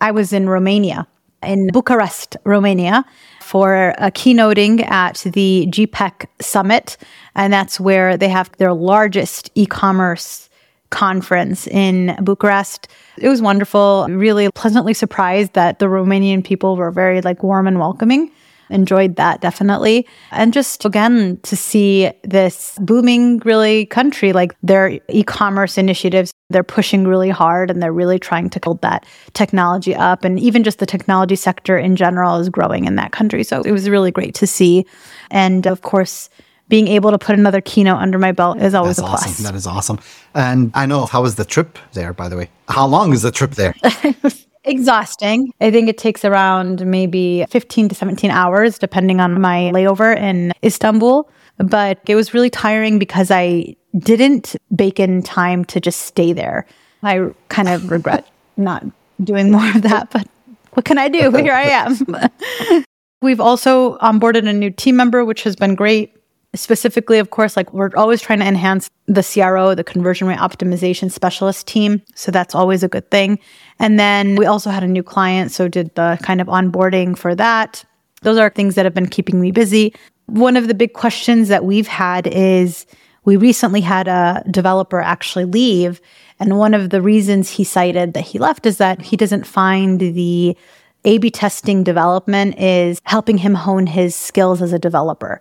I 0.00 0.10
was 0.10 0.32
in 0.32 0.48
Romania, 0.48 1.06
in 1.40 1.68
Bucharest, 1.68 2.36
Romania, 2.44 3.04
for 3.48 3.94
a 3.96 4.10
keynoting 4.10 4.84
at 4.90 5.24
the 5.32 5.66
GPEC 5.70 6.26
Summit. 6.38 6.98
And 7.34 7.50
that's 7.50 7.80
where 7.80 8.18
they 8.18 8.28
have 8.28 8.54
their 8.58 8.74
largest 8.74 9.50
e 9.54 9.64
commerce 9.64 10.50
conference 10.90 11.66
in 11.66 12.14
Bucharest. 12.22 12.88
It 13.16 13.30
was 13.30 13.40
wonderful. 13.40 14.06
Really 14.10 14.50
pleasantly 14.50 14.92
surprised 14.92 15.54
that 15.54 15.78
the 15.78 15.86
Romanian 15.86 16.44
people 16.44 16.76
were 16.76 16.90
very 16.90 17.22
like 17.22 17.42
warm 17.42 17.66
and 17.66 17.78
welcoming 17.78 18.30
enjoyed 18.70 19.16
that 19.16 19.40
definitely. 19.40 20.06
And 20.30 20.52
just 20.52 20.84
again, 20.84 21.38
to 21.42 21.56
see 21.56 22.10
this 22.24 22.76
booming 22.80 23.38
really 23.40 23.86
country, 23.86 24.32
like 24.32 24.54
their 24.62 24.98
e 25.08 25.22
commerce 25.22 25.78
initiatives, 25.78 26.32
they're 26.50 26.62
pushing 26.62 27.06
really 27.06 27.30
hard 27.30 27.70
and 27.70 27.82
they're 27.82 27.92
really 27.92 28.18
trying 28.18 28.50
to 28.50 28.60
build 28.60 28.80
that 28.82 29.04
technology 29.34 29.94
up. 29.94 30.24
And 30.24 30.38
even 30.40 30.64
just 30.64 30.78
the 30.78 30.86
technology 30.86 31.36
sector 31.36 31.76
in 31.76 31.96
general 31.96 32.36
is 32.36 32.48
growing 32.48 32.84
in 32.84 32.96
that 32.96 33.12
country. 33.12 33.44
So 33.44 33.62
it 33.62 33.72
was 33.72 33.88
really 33.88 34.10
great 34.10 34.34
to 34.36 34.46
see. 34.46 34.86
And 35.30 35.66
of 35.66 35.82
course, 35.82 36.30
being 36.68 36.88
able 36.88 37.10
to 37.10 37.18
put 37.18 37.38
another 37.38 37.60
keynote 37.60 37.98
under 37.98 38.18
my 38.18 38.32
belt 38.32 38.60
is 38.60 38.74
always 38.74 38.96
That's 38.96 39.06
a 39.06 39.10
plus. 39.10 39.26
awesome. 39.26 39.44
That 39.44 39.54
is 39.54 39.66
awesome. 39.66 39.98
And 40.34 40.70
I 40.74 40.86
know 40.86 41.06
how 41.06 41.22
was 41.22 41.36
the 41.36 41.44
trip 41.44 41.78
there, 41.94 42.12
by 42.12 42.28
the 42.28 42.36
way? 42.36 42.50
How 42.68 42.86
long 42.86 43.12
is 43.12 43.22
the 43.22 43.30
trip 43.30 43.52
there? 43.52 43.74
exhausting. 44.64 45.52
I 45.60 45.70
think 45.70 45.88
it 45.88 45.98
takes 45.98 46.24
around 46.24 46.84
maybe 46.86 47.44
15 47.48 47.88
to 47.90 47.94
17 47.94 48.30
hours, 48.30 48.78
depending 48.78 49.20
on 49.20 49.40
my 49.40 49.70
layover 49.74 50.16
in 50.16 50.52
Istanbul. 50.62 51.30
But 51.58 52.00
it 52.06 52.14
was 52.14 52.34
really 52.34 52.50
tiring 52.50 52.98
because 52.98 53.30
I 53.30 53.76
didn't 53.98 54.54
bake 54.74 55.00
in 55.00 55.22
time 55.22 55.64
to 55.66 55.80
just 55.80 56.02
stay 56.02 56.32
there. 56.32 56.66
I 57.02 57.30
kind 57.48 57.68
of 57.68 57.90
regret 57.90 58.26
not 58.56 58.84
doing 59.22 59.50
more 59.50 59.68
of 59.70 59.82
that, 59.82 60.10
but 60.10 60.26
what 60.72 60.84
can 60.84 60.98
I 60.98 61.08
do? 61.08 61.30
Here 61.36 61.52
I 61.52 61.64
am. 61.64 62.84
We've 63.22 63.40
also 63.40 63.98
onboarded 63.98 64.48
a 64.48 64.52
new 64.52 64.70
team 64.70 64.94
member, 64.94 65.24
which 65.24 65.42
has 65.42 65.56
been 65.56 65.74
great 65.74 66.14
specifically, 66.54 67.18
of 67.18 67.30
course, 67.30 67.56
like 67.56 67.72
we're 67.72 67.90
always 67.96 68.20
trying 68.20 68.38
to 68.40 68.46
enhance 68.46 68.88
the 69.06 69.22
CRO, 69.22 69.74
the 69.74 69.84
conversion 69.84 70.26
rate 70.28 70.38
optimization 70.38 71.10
specialist 71.10 71.66
team. 71.66 72.02
So 72.14 72.30
that's 72.30 72.54
always 72.54 72.82
a 72.82 72.88
good 72.88 73.10
thing. 73.10 73.38
And 73.78 73.98
then 73.98 74.36
we 74.36 74.46
also 74.46 74.70
had 74.70 74.82
a 74.82 74.88
new 74.88 75.02
client. 75.02 75.52
So 75.52 75.68
did 75.68 75.94
the 75.94 76.18
kind 76.22 76.40
of 76.40 76.46
onboarding 76.46 77.16
for 77.16 77.34
that. 77.34 77.84
Those 78.22 78.38
are 78.38 78.50
things 78.50 78.74
that 78.74 78.84
have 78.84 78.94
been 78.94 79.08
keeping 79.08 79.40
me 79.40 79.52
busy. 79.52 79.94
One 80.26 80.56
of 80.56 80.68
the 80.68 80.74
big 80.74 80.92
questions 80.92 81.48
that 81.48 81.64
we've 81.64 81.86
had 81.86 82.26
is 82.26 82.86
we 83.24 83.36
recently 83.36 83.80
had 83.80 84.08
a 84.08 84.42
developer 84.50 85.00
actually 85.00 85.44
leave. 85.44 86.00
And 86.40 86.58
one 86.58 86.74
of 86.74 86.90
the 86.90 87.00
reasons 87.00 87.50
he 87.50 87.64
cited 87.64 88.14
that 88.14 88.24
he 88.24 88.38
left 88.38 88.66
is 88.66 88.78
that 88.78 89.00
he 89.00 89.16
doesn't 89.16 89.46
find 89.46 90.00
the 90.00 90.56
A 91.04 91.18
B 91.18 91.30
testing 91.30 91.84
development 91.84 92.58
is 92.58 93.00
helping 93.04 93.38
him 93.38 93.54
hone 93.54 93.86
his 93.86 94.16
skills 94.16 94.60
as 94.60 94.72
a 94.72 94.78
developer. 94.78 95.40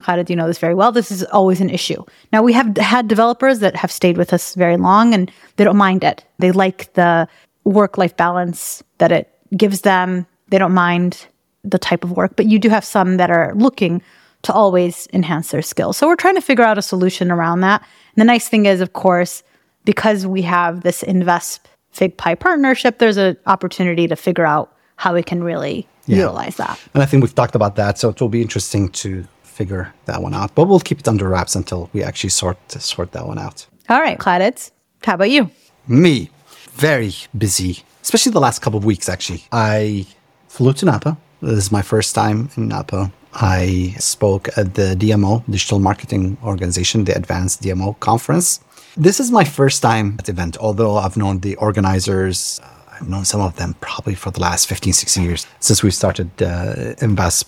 How 0.00 0.16
did 0.16 0.28
you 0.28 0.36
know 0.36 0.46
this 0.46 0.58
very 0.58 0.74
well? 0.74 0.92
This 0.92 1.10
is 1.10 1.24
always 1.24 1.60
an 1.60 1.70
issue. 1.70 2.02
Now, 2.32 2.42
we 2.42 2.52
have 2.52 2.76
had 2.76 3.08
developers 3.08 3.60
that 3.60 3.76
have 3.76 3.92
stayed 3.92 4.18
with 4.18 4.32
us 4.32 4.54
very 4.54 4.76
long 4.76 5.14
and 5.14 5.30
they 5.56 5.64
don't 5.64 5.76
mind 5.76 6.04
it. 6.04 6.24
They 6.38 6.52
like 6.52 6.92
the 6.94 7.28
work 7.64 7.98
life 7.98 8.16
balance 8.16 8.82
that 8.98 9.12
it 9.12 9.30
gives 9.56 9.82
them. 9.82 10.26
They 10.48 10.58
don't 10.58 10.74
mind 10.74 11.26
the 11.62 11.78
type 11.78 12.04
of 12.04 12.12
work, 12.12 12.36
but 12.36 12.46
you 12.46 12.58
do 12.58 12.68
have 12.68 12.84
some 12.84 13.16
that 13.16 13.30
are 13.30 13.54
looking 13.54 14.02
to 14.42 14.52
always 14.52 15.08
enhance 15.12 15.50
their 15.50 15.62
skills. 15.62 15.96
So 15.96 16.06
we're 16.06 16.16
trying 16.16 16.34
to 16.34 16.42
figure 16.42 16.64
out 16.64 16.76
a 16.76 16.82
solution 16.82 17.30
around 17.30 17.60
that. 17.60 17.80
And 18.14 18.20
the 18.20 18.26
nice 18.26 18.48
thing 18.48 18.66
is, 18.66 18.80
of 18.80 18.92
course, 18.92 19.42
because 19.84 20.26
we 20.26 20.42
have 20.42 20.82
this 20.82 21.02
Invesp 21.02 21.60
FigPii 21.94 22.38
partnership, 22.38 22.98
there's 22.98 23.16
an 23.16 23.36
opportunity 23.46 24.06
to 24.06 24.16
figure 24.16 24.44
out 24.44 24.76
how 24.96 25.14
we 25.14 25.22
can 25.22 25.42
really 25.42 25.88
yeah. 26.06 26.18
utilize 26.18 26.56
that. 26.56 26.78
And 26.92 27.02
I 27.02 27.06
think 27.06 27.22
we've 27.22 27.34
talked 27.34 27.54
about 27.54 27.76
that. 27.76 27.98
So 27.98 28.10
it 28.10 28.20
will 28.20 28.28
be 28.28 28.42
interesting 28.42 28.90
to 28.90 29.24
figure 29.42 29.92
that 30.04 30.20
one 30.22 30.34
out. 30.34 30.54
But 30.54 30.68
we'll 30.68 30.80
keep 30.80 31.00
it 31.00 31.08
under 31.08 31.28
wraps 31.28 31.54
until 31.54 31.88
we 31.92 32.02
actually 32.02 32.30
sort 32.30 32.58
sort 32.72 33.12
that 33.12 33.26
one 33.26 33.38
out. 33.38 33.66
All 33.88 34.00
right, 34.00 34.18
Khalid. 34.18 34.60
How 35.04 35.14
about 35.14 35.30
you? 35.30 35.50
Me, 35.86 36.30
very 36.74 37.14
busy, 37.36 37.82
especially 38.02 38.32
the 38.32 38.40
last 38.40 38.60
couple 38.60 38.78
of 38.78 38.84
weeks. 38.84 39.08
Actually, 39.08 39.44
I 39.52 40.06
flew 40.48 40.72
to 40.74 40.84
Napa. 40.86 41.16
This 41.40 41.58
is 41.58 41.72
my 41.72 41.82
first 41.82 42.14
time 42.14 42.50
in 42.56 42.68
Napa. 42.68 43.12
I 43.34 43.94
spoke 43.98 44.48
at 44.56 44.74
the 44.74 44.94
DMO, 44.94 45.42
Digital 45.50 45.78
Marketing 45.78 46.36
Organization, 46.44 47.04
the 47.04 47.16
Advanced 47.16 47.62
DMO 47.62 47.98
Conference. 48.00 48.60
This 48.96 49.18
is 49.18 49.30
my 49.30 49.44
first 49.44 49.82
time 49.82 50.16
at 50.18 50.26
the 50.26 50.32
event, 50.32 50.56
although 50.58 50.96
I've 50.96 51.16
known 51.16 51.40
the 51.40 51.56
organizers. 51.56 52.60
Uh, 52.62 52.68
I've 52.92 53.08
known 53.08 53.24
some 53.24 53.40
of 53.40 53.56
them 53.56 53.74
probably 53.80 54.14
for 54.14 54.30
the 54.30 54.40
last 54.40 54.68
15, 54.68 54.92
16 54.92 55.24
years 55.24 55.46
since 55.58 55.82
we 55.82 55.90
started 55.90 56.30
uh, 56.40 56.94
Invesp 57.02 57.46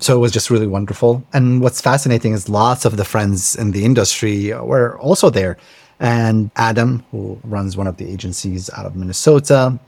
so 0.00 0.16
it 0.16 0.18
was 0.18 0.32
just 0.32 0.50
really 0.50 0.66
wonderful. 0.66 1.22
And 1.32 1.60
what's 1.60 1.80
fascinating 1.80 2.32
is 2.32 2.48
lots 2.48 2.84
of 2.86 2.96
the 2.96 3.04
friends 3.04 3.54
in 3.54 3.72
the 3.72 3.84
industry 3.84 4.52
were 4.54 4.98
also 4.98 5.28
there. 5.28 5.58
And 6.00 6.50
Adam, 6.56 7.04
who 7.10 7.38
runs 7.44 7.76
one 7.76 7.86
of 7.86 7.98
the 7.98 8.10
agencies 8.10 8.70
out 8.70 8.86
of 8.86 8.96
Minnesota, 8.96 9.78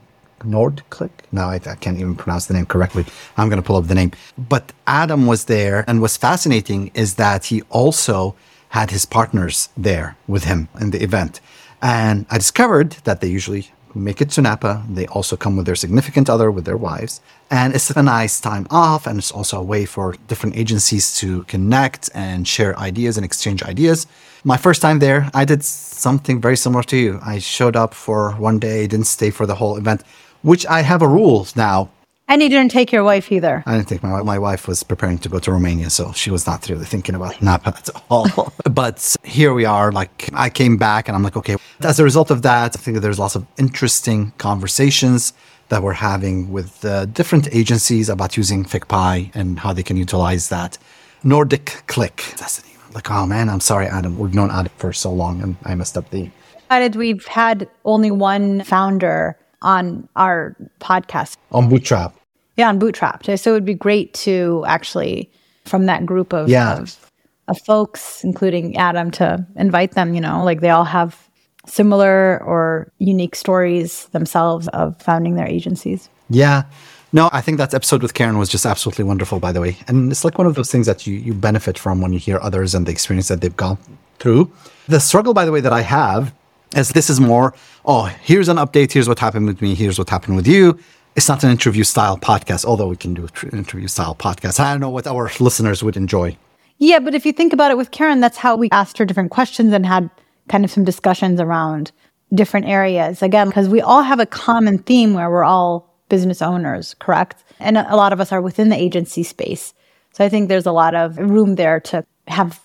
NordClick. 0.43 1.09
Now 1.31 1.49
I, 1.49 1.55
I, 1.55 1.75
can't 1.75 1.97
even 1.99 2.15
pronounce 2.15 2.45
the 2.45 2.53
name 2.53 2.65
correctly. 2.65 3.05
I'm 3.37 3.49
going 3.49 3.61
to 3.61 3.65
pull 3.65 3.77
up 3.77 3.87
the 3.87 3.95
name. 3.95 4.11
But 4.37 4.71
Adam 4.85 5.25
was 5.25 5.45
there. 5.45 5.83
And 5.87 6.01
what's 6.01 6.17
fascinating 6.17 6.91
is 6.93 7.15
that 7.15 7.45
he 7.45 7.63
also 7.69 8.35
had 8.69 8.91
his 8.91 9.05
partners 9.05 9.69
there 9.75 10.15
with 10.27 10.43
him 10.45 10.69
in 10.79 10.91
the 10.91 11.01
event. 11.01 11.39
And 11.81 12.25
I 12.29 12.37
discovered 12.37 12.91
that 13.03 13.21
they 13.21 13.27
usually 13.27 13.71
make 13.95 14.21
it 14.21 14.29
to 14.31 14.41
Napa. 14.41 14.83
They 14.89 15.07
also 15.07 15.35
come 15.35 15.55
with 15.55 15.65
their 15.65 15.75
significant 15.75 16.29
other, 16.29 16.51
with 16.51 16.65
their 16.65 16.77
wives. 16.77 17.21
And 17.49 17.75
it's 17.75 17.89
a 17.89 18.03
nice 18.03 18.39
time 18.39 18.67
off. 18.69 19.07
And 19.07 19.17
it's 19.19 19.31
also 19.31 19.59
a 19.59 19.63
way 19.63 19.85
for 19.85 20.15
different 20.27 20.55
agencies 20.55 21.15
to 21.17 21.43
connect 21.43 22.09
and 22.13 22.47
share 22.47 22.77
ideas 22.79 23.17
and 23.17 23.25
exchange 23.25 23.63
ideas. 23.63 24.07
My 24.43 24.57
first 24.57 24.81
time 24.81 24.99
there, 24.99 25.29
I 25.33 25.45
did 25.45 25.63
something 25.63 26.41
very 26.41 26.57
similar 26.57 26.83
to 26.83 26.97
you. 26.97 27.19
I 27.23 27.39
showed 27.39 27.75
up 27.75 27.93
for 27.93 28.31
one 28.31 28.59
day, 28.59 28.87
didn't 28.87 29.07
stay 29.07 29.29
for 29.29 29.45
the 29.45 29.55
whole 29.55 29.77
event, 29.77 30.03
which 30.41 30.65
I 30.65 30.81
have 30.81 31.01
a 31.01 31.07
rule 31.07 31.47
now 31.55 31.89
and 32.33 32.41
you 32.41 32.49
didn't 32.49 32.71
take 32.71 32.91
your 32.91 33.03
wife 33.03 33.31
either. 33.31 33.63
I 33.67 33.75
didn't 33.75 33.89
take 33.89 34.01
my 34.01 34.11
wife. 34.11 34.25
My 34.25 34.39
wife 34.39 34.67
was 34.67 34.81
preparing 34.81 35.19
to 35.19 35.29
go 35.29 35.37
to 35.37 35.51
Romania, 35.51 35.91
so 35.91 36.11
she 36.13 36.31
was 36.31 36.47
not 36.47 36.67
really 36.67 36.85
thinking 36.85 37.13
about 37.13 37.39
Napa 37.43 37.69
at 37.69 37.89
all. 38.09 38.27
but 38.71 39.15
here 39.23 39.53
we 39.53 39.65
are. 39.65 39.91
Like 39.91 40.29
I 40.33 40.49
came 40.49 40.75
back, 40.77 41.07
and 41.07 41.15
I'm 41.15 41.21
like, 41.21 41.37
okay. 41.37 41.57
As 41.81 41.99
a 41.99 42.03
result 42.03 42.31
of 42.31 42.41
that, 42.41 42.75
I 42.75 42.79
think 42.79 42.95
that 42.95 43.01
there's 43.01 43.19
lots 43.19 43.35
of 43.35 43.45
interesting 43.59 44.33
conversations 44.39 45.33
that 45.69 45.83
we're 45.83 45.93
having 45.93 46.51
with 46.51 46.83
uh, 46.83 47.05
different 47.05 47.53
agencies 47.53 48.09
about 48.09 48.35
using 48.35 48.65
FigPii 48.65 49.35
and 49.35 49.59
how 49.59 49.71
they 49.71 49.83
can 49.83 49.97
utilize 49.97 50.49
that. 50.49 50.79
Nordic 51.23 51.83
Click. 51.85 52.33
That's 52.37 52.57
the 52.59 52.67
name. 52.67 52.77
Like, 52.95 53.11
oh 53.11 53.27
man, 53.27 53.47
I'm 53.47 53.59
sorry, 53.59 53.85
Adam. 53.85 54.17
We've 54.17 54.33
known 54.33 54.49
Adam 54.49 54.73
for 54.77 54.91
so 54.91 55.13
long, 55.13 55.39
and 55.43 55.55
I 55.65 55.75
messed 55.75 55.97
up 55.97 56.09
the. 56.09 56.31
How 56.71 56.79
did 56.79 56.95
we've 56.95 57.25
had 57.27 57.69
only 57.85 58.09
one 58.09 58.63
founder 58.63 59.37
on 59.63 60.09
our 60.15 60.55
podcast. 60.81 61.37
On 61.51 61.69
Bootstrap. 61.69 62.15
Yeah, 62.55 62.69
on 62.69 62.79
Bootstrap. 62.79 63.25
So 63.25 63.51
it 63.51 63.53
would 63.53 63.65
be 63.65 63.73
great 63.73 64.13
to 64.15 64.63
actually, 64.67 65.31
from 65.65 65.85
that 65.87 66.05
group 66.05 66.33
of, 66.33 66.49
yeah. 66.49 66.77
of, 66.77 67.11
of 67.47 67.59
folks, 67.61 68.23
including 68.23 68.77
Adam, 68.77 69.11
to 69.11 69.45
invite 69.55 69.93
them, 69.93 70.13
you 70.13 70.21
know, 70.21 70.43
like 70.43 70.61
they 70.61 70.69
all 70.69 70.85
have 70.85 71.29
similar 71.65 72.43
or 72.43 72.91
unique 72.99 73.35
stories 73.35 74.05
themselves 74.07 74.67
of 74.69 75.01
founding 75.01 75.35
their 75.35 75.47
agencies. 75.47 76.09
Yeah. 76.29 76.63
No, 77.11 77.29
I 77.31 77.41
think 77.41 77.59
that 77.59 77.73
episode 77.73 78.01
with 78.01 78.15
Karen 78.15 78.37
was 78.39 78.49
just 78.49 78.65
absolutely 78.65 79.05
wonderful, 79.05 79.39
by 79.39 79.51
the 79.51 79.61
way. 79.61 79.77
And 79.87 80.11
it's 80.11 80.25
like 80.25 80.37
one 80.37 80.47
of 80.47 80.55
those 80.55 80.71
things 80.71 80.87
that 80.87 81.05
you, 81.05 81.15
you 81.15 81.33
benefit 81.33 81.77
from 81.77 82.01
when 82.01 82.11
you 82.11 82.19
hear 82.19 82.39
others 82.41 82.73
and 82.73 82.87
the 82.87 82.91
experience 82.91 83.27
that 83.27 83.41
they've 83.41 83.55
gone 83.55 83.77
through. 84.17 84.51
The 84.87 84.99
struggle, 84.99 85.33
by 85.33 85.45
the 85.45 85.51
way, 85.51 85.61
that 85.61 85.71
I 85.71 85.81
have 85.81 86.33
is 86.75 86.89
this 86.89 87.09
is 87.09 87.19
more, 87.19 87.53
oh, 87.85 88.05
here's 88.05 88.49
an 88.49 88.57
update, 88.57 88.91
here's 88.91 89.07
what 89.07 89.19
happened 89.19 89.45
with 89.45 89.61
me, 89.61 89.75
here's 89.75 89.99
what 89.99 90.09
happened 90.09 90.35
with 90.35 90.47
you. 90.47 90.79
It's 91.15 91.29
not 91.29 91.43
an 91.43 91.51
interview 91.51 91.83
style 91.83 92.17
podcast, 92.17 92.65
although 92.65 92.87
we 92.87 92.95
can 92.95 93.13
do 93.13 93.27
an 93.43 93.57
interview 93.57 93.87
style 93.87 94.15
podcast. 94.15 94.59
I 94.59 94.71
don't 94.71 94.79
know 94.79 94.89
what 94.89 95.05
our 95.05 95.29
listeners 95.39 95.83
would 95.83 95.95
enjoy. 95.95 96.37
Yeah, 96.79 96.99
but 96.99 97.13
if 97.13 97.25
you 97.25 97.31
think 97.31 97.53
about 97.53 97.71
it 97.71 97.77
with 97.77 97.91
Karen, 97.91 98.19
that's 98.19 98.37
how 98.37 98.55
we 98.55 98.69
asked 98.71 98.97
her 98.97 99.05
different 99.05 99.31
questions 99.31 99.73
and 99.73 99.85
had 99.85 100.09
kind 100.49 100.65
of 100.65 100.71
some 100.71 100.83
discussions 100.83 101.39
around 101.39 101.91
different 102.33 102.65
areas. 102.65 103.21
Again, 103.21 103.47
because 103.47 103.69
we 103.69 103.79
all 103.79 104.01
have 104.01 104.19
a 104.19 104.25
common 104.25 104.79
theme 104.79 105.13
where 105.13 105.29
we're 105.29 105.43
all 105.43 105.93
business 106.09 106.41
owners, 106.41 106.95
correct? 106.95 107.43
And 107.59 107.77
a 107.77 107.95
lot 107.95 108.11
of 108.11 108.19
us 108.19 108.31
are 108.31 108.41
within 108.41 108.69
the 108.69 108.75
agency 108.75 109.23
space. 109.23 109.73
So 110.13 110.25
I 110.25 110.29
think 110.29 110.49
there's 110.49 110.65
a 110.65 110.71
lot 110.71 110.95
of 110.95 111.17
room 111.17 111.55
there 111.55 111.79
to 111.81 112.05
have 112.27 112.59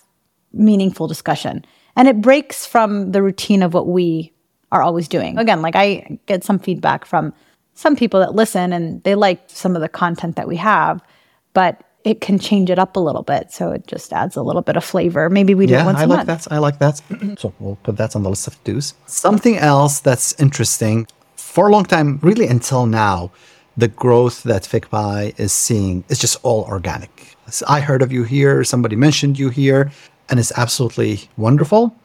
meaningful 0.53 1.07
discussion 1.07 1.63
and 1.95 2.07
it 2.07 2.21
breaks 2.21 2.65
from 2.65 3.11
the 3.11 3.21
routine 3.21 3.61
of 3.61 3.73
what 3.73 3.87
we 3.87 4.33
are 4.71 4.81
always 4.81 5.07
doing. 5.07 5.37
Again, 5.37 5.61
like 5.61 5.75
I 5.75 6.19
get 6.27 6.43
some 6.43 6.59
feedback 6.59 7.05
from 7.05 7.33
some 7.79 7.95
people 7.95 8.19
that 8.19 8.35
listen 8.35 8.73
and 8.73 9.01
they 9.03 9.15
like 9.15 9.41
some 9.47 9.73
of 9.73 9.81
the 9.81 9.87
content 9.87 10.35
that 10.35 10.49
we 10.49 10.57
have, 10.57 11.01
but 11.53 11.81
it 12.03 12.19
can 12.19 12.37
change 12.37 12.69
it 12.69 12.77
up 12.77 12.97
a 12.97 12.99
little 12.99 13.23
bit. 13.23 13.53
So 13.53 13.71
it 13.71 13.87
just 13.87 14.11
adds 14.11 14.35
a 14.35 14.41
little 14.41 14.61
bit 14.61 14.75
of 14.75 14.83
flavor. 14.83 15.29
Maybe 15.29 15.55
we 15.55 15.65
do 15.65 15.75
yeah, 15.75 15.85
once 15.85 15.99
I 15.99 16.03
a 16.03 16.07
like 16.07 16.27
month. 16.27 16.43
that. 16.43 16.51
I 16.51 16.57
like 16.57 16.79
that. 16.79 17.01
so 17.39 17.53
we'll 17.59 17.77
put 17.83 17.95
that 17.95 18.17
on 18.17 18.23
the 18.23 18.29
list 18.29 18.47
of 18.47 18.61
do's. 18.65 18.95
Something 19.05 19.55
else 19.55 20.01
that's 20.01 20.37
interesting 20.41 21.07
for 21.37 21.69
a 21.69 21.71
long 21.71 21.85
time, 21.85 22.19
really 22.21 22.47
until 22.47 22.85
now, 22.85 23.31
the 23.77 23.87
growth 23.87 24.43
that 24.43 24.63
FigPii 24.63 25.39
is 25.39 25.53
seeing 25.53 26.03
is 26.09 26.19
just 26.19 26.37
all 26.43 26.63
organic. 26.65 27.37
So 27.49 27.65
I 27.69 27.79
heard 27.79 28.01
of 28.01 28.11
you 28.11 28.23
here, 28.25 28.65
somebody 28.65 28.97
mentioned 28.97 29.39
you 29.39 29.47
here 29.47 29.89
and 30.27 30.37
it's 30.37 30.51
absolutely 30.57 31.29
wonderful. 31.37 31.95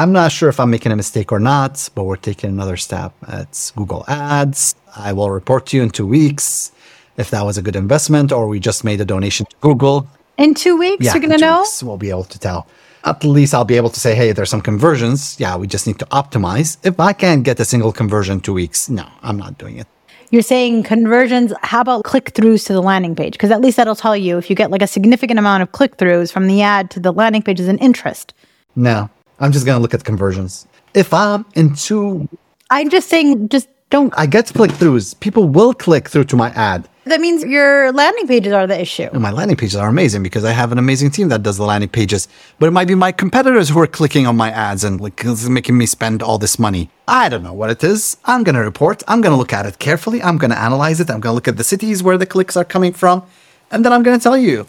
I'm 0.00 0.12
not 0.12 0.32
sure 0.32 0.48
if 0.48 0.58
I'm 0.58 0.70
making 0.70 0.92
a 0.92 0.96
mistake 0.96 1.30
or 1.30 1.38
not, 1.38 1.90
but 1.94 2.04
we're 2.04 2.16
taking 2.16 2.48
another 2.48 2.78
step. 2.78 3.12
It's 3.28 3.70
Google 3.72 4.06
Ads. 4.08 4.74
I 4.96 5.12
will 5.12 5.30
report 5.30 5.66
to 5.66 5.76
you 5.76 5.82
in 5.82 5.90
two 5.90 6.06
weeks. 6.06 6.72
if 7.18 7.28
that 7.32 7.44
was 7.44 7.58
a 7.58 7.62
good 7.62 7.76
investment 7.76 8.32
or 8.32 8.48
we 8.48 8.58
just 8.60 8.82
made 8.82 8.98
a 9.02 9.04
donation 9.04 9.44
to 9.44 9.56
Google. 9.60 10.08
In 10.38 10.54
two 10.54 10.78
weeks, 10.78 11.04
yeah, 11.04 11.12
you're 11.12 11.20
going 11.20 11.38
to 11.38 11.44
know? 11.46 11.60
weeks, 11.60 11.82
we'll 11.82 11.98
be 11.98 12.08
able 12.08 12.24
to 12.24 12.38
tell. 12.38 12.66
At 13.04 13.24
least 13.24 13.52
I'll 13.52 13.66
be 13.66 13.76
able 13.76 13.90
to 13.90 14.00
say, 14.00 14.14
hey, 14.14 14.32
there's 14.32 14.48
some 14.48 14.62
conversions. 14.62 15.38
Yeah, 15.38 15.54
we 15.58 15.66
just 15.66 15.86
need 15.86 15.98
to 15.98 16.06
optimize. 16.06 16.78
If 16.82 16.98
I 16.98 17.12
can't 17.12 17.42
get 17.42 17.60
a 17.60 17.66
single 17.66 17.92
conversion 17.92 18.36
in 18.36 18.40
two 18.40 18.54
weeks, 18.54 18.88
no, 18.88 19.06
I'm 19.22 19.36
not 19.36 19.58
doing 19.58 19.76
it. 19.76 19.86
You're 20.30 20.40
saying 20.54 20.84
conversions. 20.84 21.52
How 21.60 21.82
about 21.82 22.04
click 22.04 22.32
throughs 22.32 22.66
to 22.68 22.72
the 22.72 22.80
landing 22.80 23.14
page? 23.14 23.32
Because 23.32 23.50
at 23.50 23.60
least 23.60 23.76
that'll 23.76 23.96
tell 23.96 24.16
you 24.16 24.38
if 24.38 24.48
you 24.48 24.56
get 24.56 24.70
like 24.70 24.80
a 24.80 24.86
significant 24.86 25.38
amount 25.38 25.62
of 25.62 25.72
click 25.72 25.98
throughs 25.98 26.32
from 26.32 26.46
the 26.46 26.62
ad 26.62 26.90
to 26.92 27.00
the 27.00 27.12
landing 27.12 27.42
page 27.42 27.60
is 27.60 27.68
an 27.68 27.76
interest. 27.78 28.32
No, 28.74 29.10
I'm 29.40 29.52
just 29.52 29.64
to 29.64 29.78
look 29.78 29.94
at 29.94 30.04
conversions. 30.04 30.66
If 30.94 31.14
I'm 31.14 31.46
into, 31.54 32.28
I'm 32.70 32.90
just 32.90 33.08
saying, 33.08 33.48
just 33.48 33.68
don't. 33.88 34.12
I 34.16 34.26
get 34.26 34.52
click 34.52 34.70
throughs. 34.72 35.18
People 35.18 35.48
will 35.48 35.72
click 35.74 36.08
through 36.08 36.24
to 36.24 36.36
my 36.36 36.50
ad. 36.50 36.88
That 37.04 37.20
means 37.20 37.42
your 37.42 37.90
landing 37.92 38.28
pages 38.28 38.52
are 38.52 38.66
the 38.66 38.78
issue. 38.78 39.08
And 39.12 39.22
my 39.22 39.30
landing 39.30 39.56
pages 39.56 39.76
are 39.76 39.88
amazing 39.88 40.22
because 40.22 40.44
I 40.44 40.52
have 40.52 40.70
an 40.70 40.78
amazing 40.78 41.10
team 41.10 41.28
that 41.30 41.42
does 41.42 41.56
the 41.56 41.64
landing 41.64 41.88
pages. 41.88 42.28
But 42.58 42.66
it 42.66 42.72
might 42.72 42.86
be 42.86 42.94
my 42.94 43.10
competitors 43.10 43.70
who 43.70 43.80
are 43.80 43.86
clicking 43.86 44.26
on 44.26 44.36
my 44.36 44.50
ads 44.50 44.84
and 44.84 45.00
like 45.00 45.24
making 45.48 45.78
me 45.78 45.86
spend 45.86 46.22
all 46.22 46.38
this 46.38 46.58
money. 46.58 46.90
I 47.08 47.28
don't 47.30 47.42
know 47.42 47.54
what 47.54 47.70
it 47.70 47.82
is. 47.82 48.18
I'm 48.26 48.44
gonna 48.44 48.62
report. 48.62 49.02
I'm 49.08 49.22
gonna 49.22 49.38
look 49.38 49.52
at 49.52 49.64
it 49.64 49.78
carefully. 49.78 50.22
I'm 50.22 50.36
gonna 50.36 50.56
analyze 50.56 51.00
it. 51.00 51.10
I'm 51.10 51.20
gonna 51.20 51.34
look 51.34 51.48
at 51.48 51.56
the 51.56 51.64
cities 51.64 52.02
where 52.02 52.18
the 52.18 52.26
clicks 52.26 52.56
are 52.56 52.64
coming 52.64 52.92
from, 52.92 53.24
and 53.70 53.84
then 53.84 53.92
I'm 53.92 54.02
gonna 54.02 54.20
tell 54.20 54.36
you: 54.36 54.66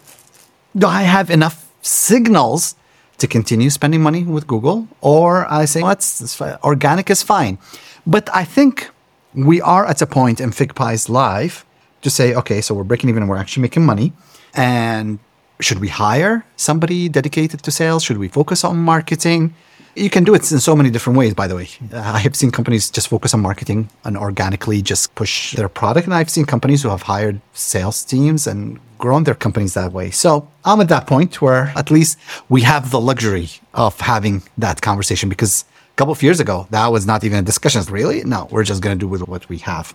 Do 0.74 0.86
I 0.86 1.02
have 1.02 1.30
enough 1.30 1.70
signals 1.82 2.74
to 3.18 3.26
continue 3.26 3.70
spending 3.70 4.02
money 4.02 4.24
with 4.24 4.46
Google, 4.46 4.88
or 5.00 5.50
I 5.50 5.64
say 5.66 5.82
what's 5.82 6.40
organic 6.64 7.10
is 7.10 7.22
fine. 7.22 7.58
But 8.06 8.28
I 8.34 8.44
think 8.44 8.90
we 9.34 9.60
are 9.60 9.86
at 9.86 10.02
a 10.02 10.06
point 10.06 10.40
in 10.40 10.50
FigPii's 10.50 11.08
life 11.08 11.64
to 12.02 12.10
say, 12.10 12.34
okay, 12.34 12.60
so 12.60 12.74
we're 12.74 12.84
breaking 12.84 13.10
even 13.10 13.28
we're 13.28 13.36
actually 13.36 13.62
making 13.62 13.86
money. 13.86 14.12
And 14.54 15.18
should 15.60 15.78
we 15.78 15.88
hire 15.88 16.44
somebody 16.56 17.08
dedicated 17.08 17.62
to 17.62 17.70
sales? 17.70 18.02
Should 18.02 18.18
we 18.18 18.28
focus 18.28 18.64
on 18.64 18.76
marketing? 18.78 19.54
You 19.94 20.10
can 20.10 20.24
do 20.24 20.34
it 20.34 20.50
in 20.50 20.58
so 20.58 20.74
many 20.74 20.90
different 20.90 21.18
ways, 21.18 21.34
by 21.34 21.46
the 21.46 21.54
way. 21.54 21.68
I 21.92 22.18
have 22.18 22.34
seen 22.34 22.50
companies 22.50 22.90
just 22.90 23.08
focus 23.08 23.34
on 23.34 23.40
marketing 23.40 23.90
and 24.04 24.16
organically 24.16 24.82
just 24.82 25.14
push 25.14 25.54
their 25.54 25.68
product. 25.68 26.06
And 26.06 26.14
I've 26.14 26.30
seen 26.30 26.44
companies 26.46 26.82
who 26.82 26.88
have 26.88 27.02
hired 27.02 27.40
sales 27.52 28.04
teams 28.04 28.46
and 28.46 28.80
grown 29.04 29.24
their 29.24 29.40
companies 29.46 29.74
that 29.74 29.90
way. 29.98 30.08
So 30.24 30.30
I'm 30.64 30.80
at 30.84 30.88
that 30.94 31.04
point 31.12 31.32
where 31.44 31.64
at 31.82 31.90
least 31.96 32.12
we 32.54 32.60
have 32.72 32.84
the 32.94 33.00
luxury 33.10 33.48
of 33.74 33.92
having 34.12 34.36
that 34.64 34.80
conversation 34.88 35.28
because 35.34 35.64
a 35.94 35.96
couple 35.98 36.14
of 36.16 36.22
years 36.22 36.38
ago, 36.44 36.56
that 36.70 36.86
was 36.96 37.04
not 37.10 37.24
even 37.26 37.38
a 37.40 37.46
discussion. 37.52 37.82
Really? 38.00 38.18
No, 38.24 38.40
we're 38.52 38.68
just 38.72 38.80
going 38.84 38.96
to 38.96 39.02
do 39.04 39.10
with 39.14 39.22
what 39.32 39.42
we 39.52 39.58
have. 39.72 39.86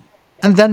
And 0.44 0.58
then 0.62 0.72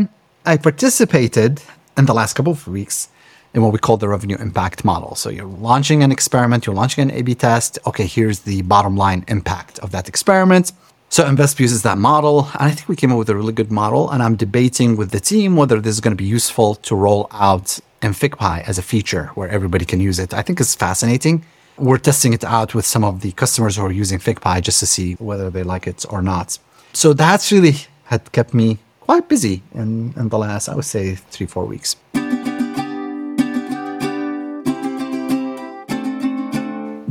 I 0.53 0.55
participated 0.69 1.63
in 1.97 2.05
the 2.11 2.17
last 2.21 2.35
couple 2.37 2.53
of 2.53 2.67
weeks 2.67 3.09
in 3.55 3.63
what 3.63 3.73
we 3.73 3.79
call 3.87 3.97
the 3.97 4.09
revenue 4.17 4.39
impact 4.49 4.85
model. 4.85 5.15
So 5.15 5.31
you're 5.31 5.55
launching 5.71 6.03
an 6.03 6.11
experiment, 6.11 6.67
you're 6.67 6.81
launching 6.83 7.03
an 7.07 7.13
A 7.19 7.23
B 7.23 7.37
test. 7.47 7.79
Okay, 7.89 8.07
here's 8.17 8.41
the 8.51 8.59
bottom 8.63 8.95
line 9.05 9.25
impact 9.37 9.79
of 9.85 9.89
that 9.95 10.09
experiment. 10.13 10.67
So 11.09 11.21
Invesp 11.33 11.61
uses 11.61 11.81
that 11.89 11.99
model, 11.99 12.37
and 12.59 12.67
I 12.69 12.73
think 12.73 12.89
we 12.89 12.97
came 12.97 13.13
up 13.13 13.19
with 13.23 13.31
a 13.35 13.37
really 13.41 13.53
good 13.61 13.71
model. 13.71 14.11
And 14.11 14.21
I'm 14.25 14.37
debating 14.47 14.91
with 14.99 15.11
the 15.17 15.21
team 15.21 15.55
whether 15.55 15.79
this 15.81 15.95
is 15.97 16.01
going 16.01 16.17
to 16.19 16.23
be 16.27 16.33
useful 16.39 16.75
to 16.89 16.93
roll 17.07 17.29
out 17.31 17.79
in 18.05 18.13
FigPii 18.13 18.69
as 18.69 18.77
a 18.79 18.83
feature 18.83 19.27
where 19.35 19.49
everybody 19.49 19.87
can 19.87 19.99
use 19.99 20.19
it. 20.19 20.35
I 20.35 20.43
think 20.43 20.61
it's 20.61 20.75
fascinating. 20.75 21.45
We're 21.79 22.03
testing 22.11 22.35
it 22.35 22.45
out 22.45 22.75
with 22.75 22.85
some 22.85 23.03
of 23.03 23.23
the 23.23 23.33
customers 23.33 23.77
who 23.77 23.83
are 23.87 23.91
using 23.91 24.19
FigPii 24.19 24.61
just 24.61 24.79
to 24.81 24.87
see 24.87 25.15
whether 25.15 25.49
they 25.49 25.63
like 25.63 25.87
it 25.87 26.05
or 26.11 26.21
not. 26.21 26.59
So 26.93 27.15
that's 27.15 27.51
really 27.51 27.77
had 28.05 28.31
kept 28.33 28.53
me 28.53 28.79
quite 29.01 29.27
busy 29.29 29.63
in, 29.75 30.13
in 30.17 30.29
the 30.29 30.39
last, 30.39 30.69
I 30.69 30.75
would 30.75 30.85
say, 30.85 31.15
three, 31.15 31.47
four 31.47 31.65
weeks. 31.65 31.97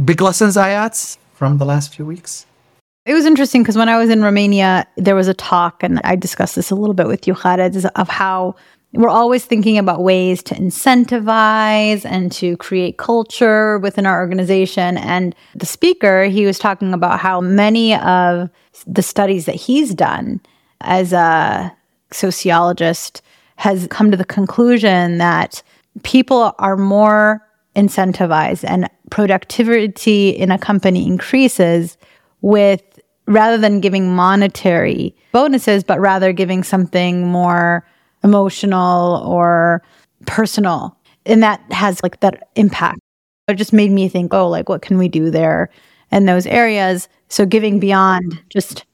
Big 0.05 0.21
lessons 0.21 0.57
I 0.57 0.69
had 0.69 0.95
from 1.33 1.57
the 1.57 1.65
last 1.65 1.95
few 1.95 2.05
weeks. 2.05 2.45
It 3.05 3.15
was 3.15 3.25
interesting 3.25 3.63
because 3.63 3.77
when 3.77 3.89
I 3.89 3.97
was 3.97 4.09
in 4.09 4.21
Romania, 4.21 4.85
there 4.95 5.15
was 5.15 5.27
a 5.27 5.33
talk, 5.33 5.83
and 5.83 5.99
I 6.03 6.15
discussed 6.15 6.55
this 6.55 6.69
a 6.71 6.75
little 6.75 6.93
bit 6.93 7.07
with 7.07 7.27
you, 7.27 7.33
Khalid, 7.33 7.85
of 7.95 8.07
how 8.07 8.55
we're 8.93 9.09
always 9.09 9.43
thinking 9.43 9.77
about 9.77 10.03
ways 10.03 10.43
to 10.43 10.55
incentivize 10.55 12.05
and 12.05 12.31
to 12.31 12.55
create 12.57 12.97
culture 12.97 13.79
within 13.79 14.05
our 14.05 14.19
organization. 14.19 14.97
And 14.97 15.35
the 15.55 15.65
speaker, 15.65 16.25
he 16.25 16.45
was 16.45 16.59
talking 16.59 16.93
about 16.93 17.19
how 17.19 17.41
many 17.41 17.95
of 17.95 18.49
the 18.85 19.01
studies 19.01 19.45
that 19.45 19.55
he's 19.55 19.95
done 19.95 20.41
as 20.81 21.11
a 21.11 21.75
sociologist 22.11 23.21
has 23.55 23.87
come 23.87 24.11
to 24.11 24.17
the 24.17 24.25
conclusion 24.25 25.17
that 25.17 25.63
people 26.03 26.53
are 26.59 26.77
more 26.77 27.41
incentivized 27.75 28.63
and 28.67 28.87
productivity 29.09 30.29
in 30.29 30.51
a 30.51 30.59
company 30.59 31.07
increases 31.07 31.97
with 32.41 32.81
rather 33.25 33.57
than 33.57 33.79
giving 33.79 34.13
monetary 34.13 35.15
bonuses, 35.31 35.83
but 35.83 35.99
rather 35.99 36.31
giving 36.31 36.61
something 36.63 37.27
more 37.27 37.85
emotional 38.23 39.23
or 39.25 39.83
personal. 40.25 40.97
And 41.25 41.43
that 41.43 41.61
has 41.71 42.01
like 42.03 42.19
that 42.21 42.49
impact. 42.55 42.99
It 43.47 43.55
just 43.55 43.73
made 43.73 43.91
me 43.91 44.07
think, 44.07 44.33
oh, 44.33 44.47
like 44.47 44.69
what 44.69 44.81
can 44.81 44.97
we 44.97 45.07
do 45.07 45.29
there 45.29 45.69
in 46.11 46.25
those 46.25 46.45
areas? 46.45 47.09
So 47.29 47.45
giving 47.45 47.79
beyond 47.79 48.41
just. 48.49 48.85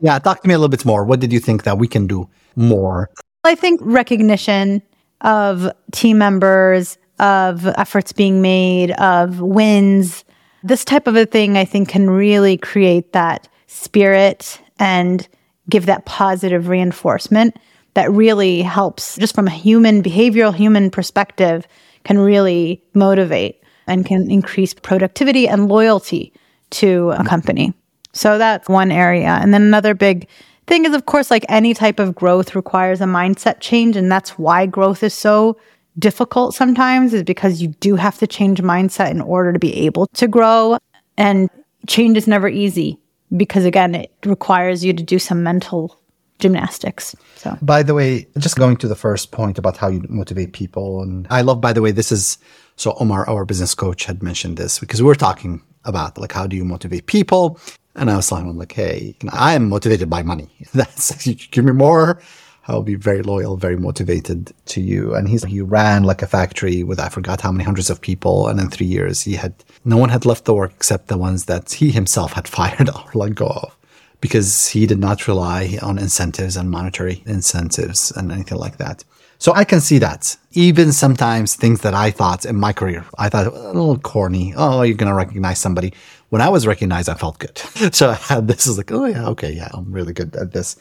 Yeah, 0.00 0.18
talk 0.18 0.42
to 0.42 0.48
me 0.48 0.54
a 0.54 0.58
little 0.58 0.68
bit 0.68 0.84
more. 0.84 1.04
What 1.04 1.20
did 1.20 1.32
you 1.32 1.40
think 1.40 1.64
that 1.64 1.78
we 1.78 1.88
can 1.88 2.06
do 2.06 2.28
more? 2.56 3.10
I 3.44 3.54
think 3.54 3.80
recognition 3.82 4.82
of 5.20 5.70
team 5.92 6.18
members, 6.18 6.98
of 7.18 7.66
efforts 7.66 8.12
being 8.12 8.42
made, 8.42 8.90
of 8.92 9.40
wins, 9.40 10.24
this 10.62 10.84
type 10.84 11.06
of 11.06 11.16
a 11.16 11.26
thing, 11.26 11.56
I 11.56 11.64
think 11.64 11.88
can 11.88 12.10
really 12.10 12.56
create 12.56 13.12
that 13.12 13.48
spirit 13.66 14.60
and 14.78 15.26
give 15.70 15.86
that 15.86 16.04
positive 16.04 16.68
reinforcement 16.68 17.56
that 17.94 18.10
really 18.10 18.62
helps 18.62 19.16
just 19.16 19.34
from 19.34 19.46
a 19.46 19.50
human 19.50 20.02
behavioral 20.02 20.54
human 20.54 20.90
perspective 20.90 21.66
can 22.04 22.18
really 22.18 22.82
motivate 22.92 23.62
and 23.86 24.04
can 24.04 24.30
increase 24.30 24.74
productivity 24.74 25.48
and 25.48 25.68
loyalty 25.68 26.32
to 26.70 27.10
a 27.10 27.24
company. 27.24 27.72
So 28.12 28.38
that's 28.38 28.68
one 28.68 28.90
area. 28.90 29.38
And 29.40 29.52
then 29.52 29.62
another 29.62 29.94
big 29.94 30.28
thing 30.66 30.84
is 30.84 30.94
of 30.94 31.06
course 31.06 31.30
like 31.30 31.44
any 31.48 31.74
type 31.74 31.98
of 31.98 32.14
growth 32.14 32.54
requires 32.54 33.00
a 33.00 33.04
mindset 33.04 33.60
change 33.60 33.96
and 33.96 34.10
that's 34.10 34.38
why 34.38 34.66
growth 34.66 35.02
is 35.02 35.14
so 35.14 35.56
difficult 35.98 36.54
sometimes 36.54 37.14
is 37.14 37.22
because 37.22 37.62
you 37.62 37.68
do 37.80 37.96
have 37.96 38.18
to 38.18 38.26
change 38.26 38.60
mindset 38.62 39.10
in 39.10 39.20
order 39.20 39.52
to 39.52 39.58
be 39.58 39.74
able 39.86 40.06
to 40.08 40.26
grow 40.26 40.76
and 41.16 41.50
change 41.86 42.16
is 42.16 42.26
never 42.26 42.48
easy 42.48 42.98
because 43.36 43.64
again 43.64 43.94
it 43.94 44.10
requires 44.24 44.84
you 44.84 44.92
to 44.92 45.02
do 45.02 45.18
some 45.18 45.42
mental 45.42 46.00
gymnastics. 46.38 47.14
So, 47.36 47.56
by 47.62 47.82
the 47.82 47.94
way, 47.94 48.26
just 48.38 48.56
going 48.56 48.76
to 48.78 48.88
the 48.88 48.96
first 48.96 49.30
point 49.30 49.58
about 49.58 49.76
how 49.76 49.88
you 49.88 50.04
motivate 50.08 50.52
people, 50.52 51.02
and 51.02 51.26
I 51.30 51.42
love, 51.42 51.60
by 51.60 51.72
the 51.72 51.82
way, 51.82 51.90
this 51.90 52.12
is 52.12 52.38
so 52.76 52.94
Omar, 53.00 53.28
our 53.28 53.44
business 53.44 53.74
coach, 53.74 54.04
had 54.04 54.22
mentioned 54.22 54.56
this 54.56 54.78
because 54.78 55.00
we 55.00 55.06
were 55.06 55.14
talking 55.14 55.62
about 55.84 56.18
like 56.18 56.32
how 56.32 56.46
do 56.46 56.56
you 56.56 56.64
motivate 56.64 57.06
people, 57.06 57.58
and 57.94 58.10
I 58.10 58.16
was 58.16 58.28
telling 58.28 58.48
him 58.48 58.58
like, 58.58 58.72
hey, 58.72 59.14
I 59.32 59.54
am 59.54 59.68
motivated 59.68 60.10
by 60.10 60.22
money. 60.22 60.48
That's 60.74 61.26
give 61.50 61.64
me 61.64 61.72
more. 61.72 62.20
I'll 62.66 62.82
be 62.82 62.94
very 62.94 63.22
loyal, 63.22 63.58
very 63.58 63.76
motivated 63.76 64.50
to 64.66 64.80
you. 64.80 65.14
And 65.14 65.28
he's 65.28 65.44
he 65.44 65.60
ran 65.60 66.04
like 66.04 66.22
a 66.22 66.26
factory 66.26 66.82
with 66.82 66.98
I 66.98 67.10
forgot 67.10 67.42
how 67.42 67.52
many 67.52 67.64
hundreds 67.64 67.90
of 67.90 68.00
people, 68.00 68.48
and 68.48 68.58
in 68.58 68.70
three 68.70 68.86
years 68.86 69.20
he 69.20 69.34
had 69.34 69.54
no 69.84 69.96
one 69.96 70.08
had 70.08 70.24
left 70.24 70.46
the 70.46 70.54
work 70.54 70.72
except 70.74 71.08
the 71.08 71.18
ones 71.18 71.44
that 71.44 71.72
he 71.72 71.90
himself 71.90 72.32
had 72.32 72.48
fired 72.56 72.88
or 72.88 73.10
let 73.14 73.34
go 73.34 73.46
of 73.46 73.76
because 74.24 74.68
he 74.68 74.86
did 74.86 74.98
not 74.98 75.28
rely 75.28 75.78
on 75.82 75.98
incentives 75.98 76.56
and 76.56 76.70
monetary 76.70 77.22
incentives 77.26 78.10
and 78.12 78.32
anything 78.32 78.56
like 78.56 78.78
that. 78.78 79.04
So 79.36 79.52
I 79.52 79.64
can 79.64 79.82
see 79.82 79.98
that. 79.98 80.34
Even 80.52 80.92
sometimes 80.92 81.54
things 81.54 81.82
that 81.82 81.92
I 81.92 82.10
thought 82.10 82.46
in 82.46 82.56
my 82.56 82.72
career, 82.72 83.04
I 83.18 83.28
thought 83.28 83.48
a 83.48 83.50
little 83.50 83.98
corny. 83.98 84.54
Oh, 84.56 84.80
you're 84.80 84.96
going 84.96 85.10
to 85.10 85.14
recognize 85.14 85.58
somebody. 85.58 85.92
When 86.30 86.40
I 86.40 86.48
was 86.48 86.66
recognized, 86.66 87.10
I 87.10 87.16
felt 87.16 87.38
good. 87.38 87.58
So 87.92 88.08
I 88.08 88.14
had 88.14 88.48
this 88.48 88.66
is 88.66 88.78
like, 88.78 88.90
oh 88.92 89.04
yeah, 89.04 89.28
okay, 89.28 89.52
yeah, 89.52 89.68
I'm 89.74 89.92
really 89.92 90.14
good 90.14 90.34
at 90.36 90.52
this. 90.52 90.76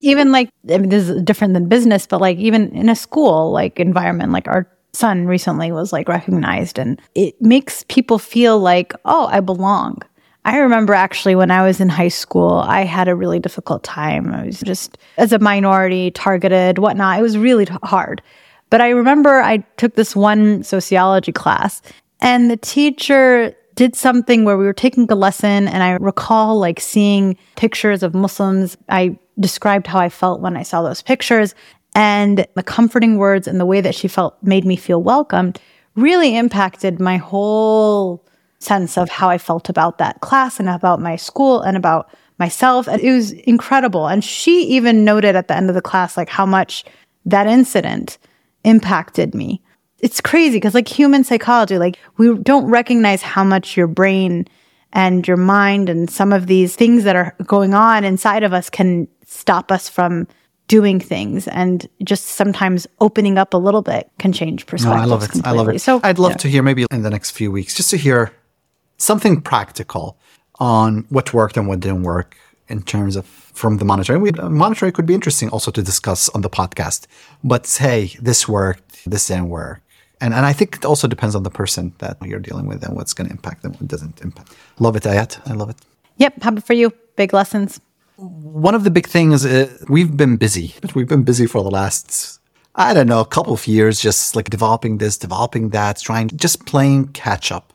Even 0.00 0.30
like, 0.30 0.48
I 0.70 0.78
mean, 0.78 0.88
this 0.88 1.08
is 1.08 1.20
different 1.22 1.54
than 1.54 1.68
business, 1.68 2.06
but 2.06 2.20
like 2.20 2.38
even 2.38 2.70
in 2.76 2.88
a 2.88 2.94
school 2.94 3.50
like 3.50 3.80
environment, 3.80 4.30
like 4.30 4.46
our 4.46 4.68
son 4.92 5.26
recently 5.26 5.72
was 5.72 5.92
like 5.92 6.08
recognized 6.08 6.78
and 6.78 7.00
it 7.16 7.34
makes 7.42 7.84
people 7.88 8.20
feel 8.20 8.60
like, 8.60 8.94
oh, 9.04 9.26
I 9.26 9.40
belong. 9.40 10.02
I 10.44 10.58
remember 10.58 10.92
actually 10.92 11.34
when 11.34 11.50
I 11.50 11.62
was 11.62 11.80
in 11.80 11.88
high 11.88 12.08
school, 12.08 12.62
I 12.66 12.82
had 12.82 13.08
a 13.08 13.14
really 13.14 13.38
difficult 13.38 13.84
time. 13.84 14.32
I 14.34 14.46
was 14.46 14.60
just 14.60 14.98
as 15.16 15.32
a 15.32 15.38
minority, 15.38 16.10
targeted, 16.10 16.78
whatnot. 16.78 17.18
It 17.18 17.22
was 17.22 17.38
really 17.38 17.66
hard. 17.84 18.20
But 18.70 18.80
I 18.80 18.88
remember 18.88 19.40
I 19.40 19.58
took 19.76 19.94
this 19.94 20.16
one 20.16 20.64
sociology 20.64 21.32
class 21.32 21.80
and 22.20 22.50
the 22.50 22.56
teacher 22.56 23.54
did 23.74 23.94
something 23.94 24.44
where 24.44 24.58
we 24.58 24.64
were 24.64 24.72
taking 24.72 25.10
a 25.10 25.14
lesson 25.14 25.68
and 25.68 25.82
I 25.82 25.92
recall 25.92 26.58
like 26.58 26.80
seeing 26.80 27.36
pictures 27.56 28.02
of 28.02 28.14
Muslims. 28.14 28.76
I 28.88 29.18
described 29.38 29.86
how 29.86 29.98
I 29.98 30.08
felt 30.08 30.40
when 30.40 30.56
I 30.56 30.62
saw 30.62 30.82
those 30.82 31.02
pictures. 31.02 31.54
And 31.94 32.46
the 32.54 32.62
comforting 32.62 33.18
words 33.18 33.46
and 33.46 33.60
the 33.60 33.66
way 33.66 33.80
that 33.82 33.94
she 33.94 34.08
felt 34.08 34.36
made 34.42 34.64
me 34.64 34.76
feel 34.76 35.02
welcomed 35.02 35.60
really 35.94 36.36
impacted 36.36 37.00
my 37.00 37.18
whole 37.18 38.24
sense 38.62 38.96
of 38.96 39.08
how 39.08 39.28
I 39.28 39.38
felt 39.38 39.68
about 39.68 39.98
that 39.98 40.20
class 40.20 40.58
and 40.58 40.68
about 40.68 41.00
my 41.00 41.16
school 41.16 41.60
and 41.60 41.76
about 41.76 42.10
myself. 42.38 42.88
And 42.88 43.00
it 43.00 43.12
was 43.12 43.32
incredible. 43.32 44.06
And 44.06 44.24
she 44.24 44.64
even 44.68 45.04
noted 45.04 45.36
at 45.36 45.48
the 45.48 45.56
end 45.56 45.68
of 45.68 45.74
the 45.74 45.82
class, 45.82 46.16
like 46.16 46.28
how 46.28 46.46
much 46.46 46.84
that 47.24 47.46
incident 47.46 48.18
impacted 48.64 49.34
me. 49.34 49.62
It's 49.98 50.20
crazy 50.20 50.56
because, 50.56 50.74
like 50.74 50.88
human 50.88 51.22
psychology, 51.22 51.78
like 51.78 51.98
we 52.16 52.36
don't 52.38 52.66
recognize 52.66 53.22
how 53.22 53.44
much 53.44 53.76
your 53.76 53.86
brain 53.86 54.48
and 54.92 55.26
your 55.26 55.36
mind 55.36 55.88
and 55.88 56.10
some 56.10 56.32
of 56.32 56.46
these 56.48 56.74
things 56.74 57.04
that 57.04 57.16
are 57.16 57.34
going 57.46 57.72
on 57.72 58.04
inside 58.04 58.42
of 58.42 58.52
us 58.52 58.68
can 58.68 59.06
stop 59.24 59.70
us 59.70 59.88
from 59.88 60.26
doing 60.68 61.00
things 61.00 61.48
and 61.48 61.88
just 62.02 62.26
sometimes 62.26 62.86
opening 63.00 63.38
up 63.38 63.54
a 63.54 63.56
little 63.56 63.82
bit 63.82 64.10
can 64.18 64.32
change 64.32 64.66
perspective. 64.66 64.96
No, 64.96 65.02
I 65.02 65.04
love 65.04 65.22
it. 65.22 65.30
Completely. 65.30 65.50
I 65.50 65.62
love 65.62 65.68
it. 65.68 65.78
So 65.80 66.00
I'd 66.02 66.18
love 66.18 66.32
yeah. 66.32 66.36
to 66.38 66.48
hear 66.48 66.62
maybe 66.62 66.86
in 66.90 67.02
the 67.02 67.10
next 67.10 67.32
few 67.32 67.50
weeks 67.50 67.74
just 67.74 67.90
to 67.90 67.96
hear 67.96 68.32
something 69.02 69.40
practical 69.40 70.16
on 70.60 71.04
what 71.08 71.34
worked 71.34 71.56
and 71.56 71.66
what 71.66 71.80
didn't 71.80 72.04
work 72.04 72.36
in 72.68 72.82
terms 72.82 73.16
of 73.16 73.26
from 73.26 73.78
the 73.78 73.84
monitoring. 73.84 74.22
We, 74.22 74.30
monitoring 74.32 74.92
could 74.92 75.06
be 75.06 75.14
interesting 75.14 75.48
also 75.50 75.70
to 75.72 75.82
discuss 75.82 76.28
on 76.30 76.40
the 76.42 76.48
podcast. 76.48 77.06
But 77.42 77.66
hey, 77.78 78.12
this 78.20 78.48
worked, 78.48 79.04
this 79.04 79.26
didn't 79.26 79.48
work. 79.48 79.82
And, 80.20 80.32
and 80.32 80.46
I 80.46 80.52
think 80.52 80.76
it 80.76 80.84
also 80.84 81.08
depends 81.08 81.34
on 81.34 81.42
the 81.42 81.50
person 81.50 81.92
that 81.98 82.16
you're 82.22 82.38
dealing 82.38 82.66
with 82.66 82.84
and 82.84 82.94
what's 82.96 83.12
going 83.12 83.26
to 83.26 83.32
impact 83.32 83.62
them, 83.62 83.72
what 83.72 83.88
doesn't 83.88 84.20
impact. 84.22 84.54
Love 84.78 84.94
it, 84.94 85.02
Ayat. 85.02 85.40
I 85.50 85.54
love 85.54 85.68
it. 85.70 85.76
Yep. 86.18 86.42
Happy 86.42 86.60
for 86.60 86.74
you. 86.74 86.92
Big 87.16 87.34
lessons. 87.34 87.80
One 88.16 88.76
of 88.76 88.84
the 88.84 88.90
big 88.90 89.08
things, 89.08 89.44
uh, 89.44 89.68
we've 89.88 90.16
been 90.16 90.36
busy. 90.36 90.74
but 90.80 90.94
We've 90.94 91.08
been 91.08 91.24
busy 91.24 91.46
for 91.46 91.64
the 91.64 91.70
last, 91.70 92.38
I 92.76 92.94
don't 92.94 93.08
know, 93.08 93.20
a 93.20 93.26
couple 93.26 93.52
of 93.52 93.66
years, 93.66 94.00
just 94.00 94.36
like 94.36 94.48
developing 94.48 94.98
this, 94.98 95.18
developing 95.18 95.70
that, 95.70 95.98
trying, 95.98 96.28
just 96.28 96.66
playing 96.66 97.08
catch 97.08 97.50
up 97.50 97.71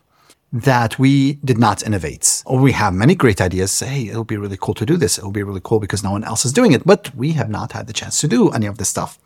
that 0.52 0.98
we 0.98 1.34
did 1.44 1.58
not 1.58 1.82
innovate. 1.86 2.42
Or 2.46 2.58
we 2.58 2.72
have 2.72 2.94
many 2.94 3.14
great 3.14 3.40
ideas. 3.40 3.78
Hey, 3.80 4.08
it'll 4.08 4.24
be 4.24 4.36
really 4.36 4.56
cool 4.60 4.74
to 4.74 4.86
do 4.86 4.96
this. 4.96 5.18
It'll 5.18 5.30
be 5.30 5.42
really 5.42 5.60
cool 5.62 5.80
because 5.80 6.02
no 6.02 6.10
one 6.10 6.24
else 6.24 6.44
is 6.44 6.52
doing 6.52 6.72
it. 6.72 6.86
But 6.86 7.14
we 7.14 7.32
have 7.32 7.50
not 7.50 7.72
had 7.72 7.86
the 7.86 7.92
chance 7.92 8.20
to 8.20 8.28
do 8.28 8.50
any 8.50 8.66
of 8.66 8.78
this 8.78 8.88
stuff. 8.88 9.18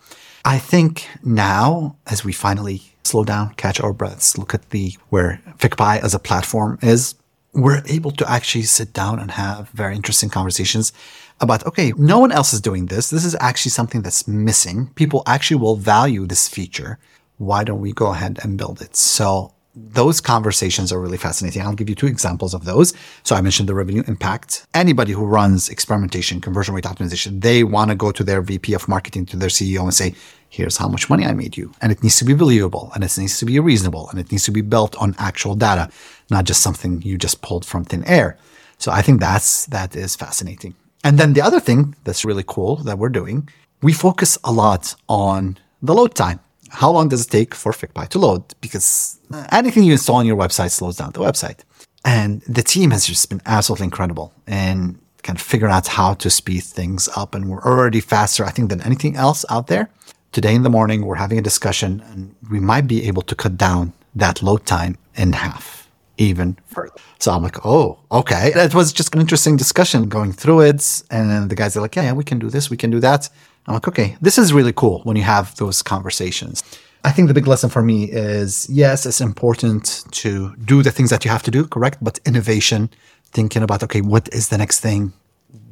I 0.45 0.59
think 0.59 1.09
now, 1.23 1.97
as 2.07 2.25
we 2.25 2.33
finally 2.33 2.83
slow 3.05 3.25
down, 3.25 3.55
catch 3.55 3.81
our 3.81 3.93
breaths, 3.93 4.37
look 4.37 4.55
at 4.55 4.71
the 4.71 4.97
where 5.11 5.41
FigPii 5.59 6.03
as 6.03 6.15
a 6.15 6.19
platform 6.19 6.79
is, 6.83 7.15
we're 7.53 7.83
able 7.87 8.11
to 8.13 8.29
actually 8.29 8.63
sit 8.65 8.93
down 8.93 9.19
and 9.19 9.31
have 9.33 9.69
very 9.71 9.95
interesting 9.95 10.31
conversations 10.31 10.93
about, 11.41 11.65
okay, 11.67 11.93
no 11.97 12.19
one 12.19 12.33
else 12.33 12.53
is 12.53 12.61
doing 12.61 12.87
this. 12.87 13.11
This 13.11 13.25
is 13.25 13.37
actually 13.41 13.71
something 13.71 14.03
that's 14.03 14.27
missing. 14.27 14.91
People 14.95 15.23
actually 15.27 15.61
will 15.61 15.77
value 15.77 16.27
this 16.27 16.49
feature. 16.49 16.99
Why 17.37 17.63
don't 17.63 17.81
we 17.81 17.93
go 17.93 18.07
ahead 18.09 18.39
and 18.43 18.57
build 18.57 18.81
it? 18.81 18.97
So 18.97 19.53
those 19.75 20.21
conversations 20.21 20.93
are 20.93 21.01
really 21.01 21.17
fascinating. 21.17 21.63
I'll 21.63 21.75
give 21.75 21.89
you 21.89 21.95
two 21.95 22.07
examples 22.07 22.53
of 22.53 22.65
those. 22.65 22.93
So 23.23 23.35
I 23.35 23.41
mentioned 23.41 23.69
the 23.69 23.75
revenue 23.75 24.03
impact. 24.07 24.67
Anybody 24.75 25.13
who 25.13 25.25
runs 25.25 25.71
experimentation, 25.71 26.41
conversion 26.41 26.75
rate 26.75 26.85
optimization, 26.85 27.41
they 27.41 27.65
want 27.65 27.91
to 27.91 27.95
go 27.95 28.13
to 28.13 28.23
their 28.23 28.43
VP 28.43 28.75
of 28.75 28.87
marketing, 28.87 29.25
to 29.27 29.37
their 29.37 29.49
CEO 29.49 29.83
and 29.83 29.95
say, 29.95 30.15
here's 30.51 30.77
how 30.77 30.89
much 30.89 31.09
money 31.09 31.25
I 31.25 31.33
made 31.33 31.57
you. 31.57 31.73
And 31.81 31.91
it 31.91 32.03
needs 32.03 32.19
to 32.19 32.27
be 32.27 32.35
believable 32.35 32.93
and 32.95 33.03
it 33.03 33.17
needs 33.17 33.39
to 33.39 33.47
be 33.47 33.59
reasonable 33.61 34.11
and 34.11 34.21
it 34.21 34.31
needs 34.31 34.45
to 34.45 34.51
be 34.51 34.61
built 34.61 34.95
on 34.97 35.15
actual 35.19 35.55
data, 35.55 35.91
not 36.29 36.45
just 36.45 36.63
something 36.63 37.01
you 37.01 37.17
just 37.17 37.41
pulled 37.41 37.65
from 37.65 37.85
thin 37.85 38.05
air. 38.05 38.37
So 38.77 38.93
I 38.93 39.01
think 39.01 39.21
that's, 39.21 39.65
that 39.67 39.97
is 39.97 40.17
fascinating. 40.17 40.75
And 41.03 41.19
then 41.19 41.33
the 41.33 41.41
other 41.41 41.61
thing 41.61 41.97
that's 42.05 42.27
really 42.27 42.45
cool 42.47 42.77
that 42.77 42.99
we're 42.99 43.09
doing, 43.09 43.49
we 43.81 43.95
focus 43.95 44.39
a 44.45 44.53
lot 44.53 44.95
on 45.09 45.57
the 45.81 45.95
load 45.95 46.15
time 46.15 46.41
how 46.73 46.91
long 46.91 47.09
does 47.09 47.27
it 47.27 47.31
take 47.31 47.55
for 47.55 47.73
FigPii 47.73 48.09
to 48.09 48.19
load? 48.19 48.43
Because 48.61 49.21
uh, 49.33 49.47
anything 49.53 49.85
you 49.85 49.93
install 49.93 50.17
on 50.17 50.27
your 50.27 50.37
website 50.37 50.71
slows 50.71 50.97
down 50.97 51.13
the 51.13 51.21
website. 51.21 51.61
And 52.05 52.41
the 52.43 52.63
team 52.63 52.91
has 52.91 53.07
just 53.07 53.29
been 53.29 53.43
absolutely 53.47 53.85
incredible 53.85 54.33
and 54.47 54.99
kind 55.23 55.39
of 55.39 55.45
figuring 55.45 55.73
out 55.73 55.87
how 55.87 56.15
to 56.15 56.31
speed 56.31 56.65
things 56.65 57.09
up. 57.15 57.35
And 57.35 57.49
we're 57.49 57.63
already 57.63 58.01
faster, 58.01 58.45
I 58.45 58.51
think, 58.51 58.71
than 58.71 58.81
anything 58.83 59.17
else 59.17 59.45
out 59.51 59.69
there. 59.69 59.91
Today 60.33 60.55
in 60.55 60.63
the 60.63 60.71
morning, 60.71 61.05
we're 61.05 61.17
having 61.17 61.39
a 61.39 61.43
discussion 61.43 62.03
and 62.11 62.35
we 62.51 62.59
might 62.59 62.87
be 62.87 63.07
able 63.07 63.23
to 63.23 63.35
cut 63.35 63.57
down 63.57 63.93
that 64.15 64.43
load 64.43 64.65
time 64.67 64.97
in 65.15 65.35
half, 65.35 65.89
even 66.17 66.59
further. 66.67 66.95
So 67.19 67.33
I'm 67.33 67.43
like, 67.43 67.65
oh, 67.65 67.99
okay. 68.11 68.51
That 68.55 68.75
was 68.75 68.93
just 68.93 69.15
an 69.15 69.21
interesting 69.21 69.57
discussion 69.57 70.09
going 70.09 70.33
through 70.33 70.63
it. 70.63 71.03
And 71.11 71.51
the 71.51 71.55
guys 71.55 71.77
are 71.77 71.83
like, 71.83 71.97
yeah, 71.97 72.05
yeah, 72.05 72.13
we 72.15 72.25
can 72.25 72.39
do 72.39 72.49
this, 72.49 72.71
we 72.71 72.79
can 72.79 72.91
do 72.91 73.01
that. 73.01 73.29
I'm 73.67 73.75
like, 73.75 73.89
okay, 73.89 74.17
this 74.21 74.39
is 74.39 74.53
really 74.53 74.73
cool 74.73 75.01
when 75.05 75.17
you 75.17 75.23
have 75.23 75.55
those 75.57 75.83
conversations. 75.83 76.63
I 77.05 77.11
think 77.11 77.29
the 77.29 77.35
big 77.35 77.47
lesson 77.47 77.71
for 77.71 77.83
me 77.83 78.05
is 78.05 78.69
yes, 78.69 79.07
it's 79.07 79.21
important 79.21 80.05
to 80.13 80.55
do 80.65 80.83
the 80.83 80.91
things 80.91 81.11
that 81.11 81.25
you 81.25 81.31
have 81.31 81.43
to 81.45 81.51
do, 81.51 81.67
correct? 81.67 81.99
But 82.01 82.21
innovation, 82.25 82.91
thinking 83.33 83.63
about, 83.63 83.83
okay, 83.83 84.01
what 84.01 84.33
is 84.33 84.49
the 84.49 84.59
next 84.59 84.81
thing? 84.81 85.13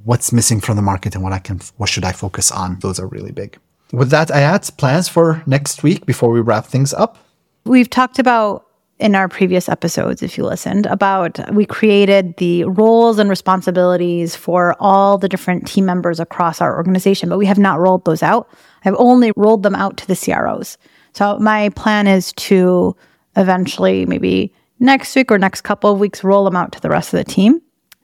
What's 0.04 0.32
missing 0.32 0.60
from 0.60 0.76
the 0.76 0.82
market 0.82 1.14
and 1.14 1.22
what 1.22 1.32
I 1.32 1.38
can, 1.38 1.60
what 1.76 1.88
should 1.88 2.04
I 2.04 2.12
focus 2.12 2.50
on? 2.50 2.78
Those 2.80 2.98
are 2.98 3.06
really 3.06 3.32
big. 3.32 3.58
With 3.92 4.10
that, 4.10 4.28
Ayat 4.28 4.76
plans 4.76 5.08
for 5.08 5.42
next 5.46 5.82
week 5.82 6.06
before 6.06 6.30
we 6.30 6.40
wrap 6.40 6.66
things 6.66 6.94
up. 6.94 7.18
We've 7.64 7.90
talked 7.90 8.18
about 8.18 8.66
in 9.00 9.14
our 9.14 9.28
previous 9.28 9.68
episodes, 9.68 10.22
if 10.22 10.36
you 10.36 10.44
listened, 10.44 10.84
about 10.86 11.40
we 11.54 11.64
created 11.64 12.36
the 12.36 12.64
roles 12.64 13.18
and 13.18 13.30
responsibilities 13.30 14.36
for 14.36 14.76
all 14.78 15.16
the 15.16 15.28
different 15.28 15.66
team 15.66 15.86
members 15.86 16.20
across 16.20 16.60
our 16.60 16.76
organization, 16.76 17.30
but 17.30 17.38
we 17.38 17.46
have 17.46 17.58
not 17.58 17.80
rolled 17.80 18.04
those 18.04 18.22
out. 18.22 18.48
I've 18.84 18.94
only 18.98 19.32
rolled 19.36 19.62
them 19.62 19.74
out 19.74 19.96
to 19.98 20.06
the 20.06 20.14
CROs. 20.14 20.76
So 21.14 21.38
my 21.38 21.70
plan 21.70 22.06
is 22.06 22.32
to 22.34 22.94
eventually, 23.36 24.04
maybe 24.04 24.54
next 24.80 25.16
week 25.16 25.32
or 25.32 25.38
next 25.38 25.62
couple 25.62 25.90
of 25.90 25.98
weeks, 25.98 26.22
roll 26.22 26.44
them 26.44 26.56
out 26.56 26.72
to 26.72 26.80
the 26.80 26.90
rest 26.90 27.14
of 27.14 27.18
the 27.18 27.32
team 27.32 27.60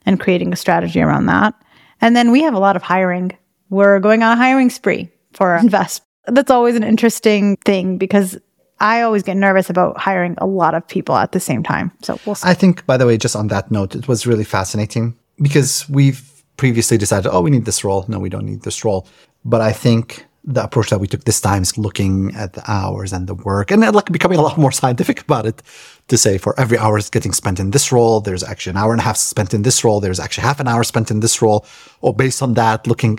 and 0.06 0.18
creating 0.18 0.52
a 0.52 0.56
strategy 0.56 1.00
around 1.02 1.26
that. 1.26 1.54
And 2.00 2.16
then 2.16 2.30
we 2.30 2.42
have 2.42 2.54
a 2.54 2.58
lot 2.58 2.74
of 2.74 2.82
hiring. 2.82 3.36
We're 3.68 4.00
going 4.00 4.22
on 4.22 4.32
a 4.32 4.40
hiring 4.40 4.70
spree 4.70 5.10
for 5.34 5.58
Invesp. 5.62 6.00
That's 6.26 6.50
always 6.50 6.74
an 6.74 6.82
interesting 6.82 7.56
thing 7.64 7.98
because 7.98 8.38
I 8.78 9.02
always 9.02 9.22
get 9.22 9.36
nervous 9.36 9.70
about 9.70 9.98
hiring 9.98 10.34
a 10.38 10.46
lot 10.46 10.74
of 10.74 10.86
people 10.86 11.16
at 11.16 11.32
the 11.32 11.40
same 11.40 11.62
time. 11.62 11.92
So 12.02 12.18
we'll 12.26 12.34
see. 12.34 12.48
I 12.48 12.54
think, 12.54 12.84
by 12.86 12.96
the 12.96 13.06
way, 13.06 13.16
just 13.16 13.36
on 13.36 13.48
that 13.48 13.70
note, 13.70 13.94
it 13.94 14.08
was 14.08 14.26
really 14.26 14.44
fascinating 14.44 15.16
because 15.40 15.88
we've 15.88 16.30
previously 16.56 16.98
decided, 16.98 17.30
oh, 17.30 17.40
we 17.40 17.50
need 17.50 17.64
this 17.64 17.84
role. 17.84 18.04
No, 18.08 18.18
we 18.18 18.28
don't 18.28 18.44
need 18.44 18.62
this 18.62 18.84
role. 18.84 19.06
But 19.44 19.60
I 19.60 19.72
think 19.72 20.26
the 20.44 20.62
approach 20.62 20.90
that 20.90 21.00
we 21.00 21.08
took 21.08 21.24
this 21.24 21.40
time 21.40 21.62
is 21.62 21.76
looking 21.76 22.34
at 22.36 22.52
the 22.52 22.62
hours 22.70 23.12
and 23.12 23.26
the 23.26 23.34
work 23.34 23.72
and 23.72 23.80
like 23.92 24.12
becoming 24.12 24.38
a 24.38 24.42
lot 24.42 24.56
more 24.56 24.70
scientific 24.70 25.20
about 25.22 25.44
it 25.44 25.60
to 26.06 26.16
say 26.16 26.38
for 26.38 26.58
every 26.58 26.78
hour 26.78 26.96
is 26.96 27.10
getting 27.10 27.32
spent 27.32 27.58
in 27.58 27.72
this 27.72 27.90
role, 27.90 28.20
there's 28.20 28.44
actually 28.44 28.70
an 28.70 28.76
hour 28.76 28.92
and 28.92 29.00
a 29.00 29.04
half 29.04 29.16
spent 29.16 29.52
in 29.52 29.62
this 29.62 29.82
role. 29.82 30.00
There's 30.00 30.20
actually 30.20 30.42
half 30.42 30.60
an 30.60 30.68
hour 30.68 30.84
spent 30.84 31.10
in 31.10 31.18
this 31.18 31.42
role. 31.42 31.66
Or 32.00 32.14
based 32.14 32.42
on 32.42 32.54
that, 32.54 32.86
looking 32.86 33.18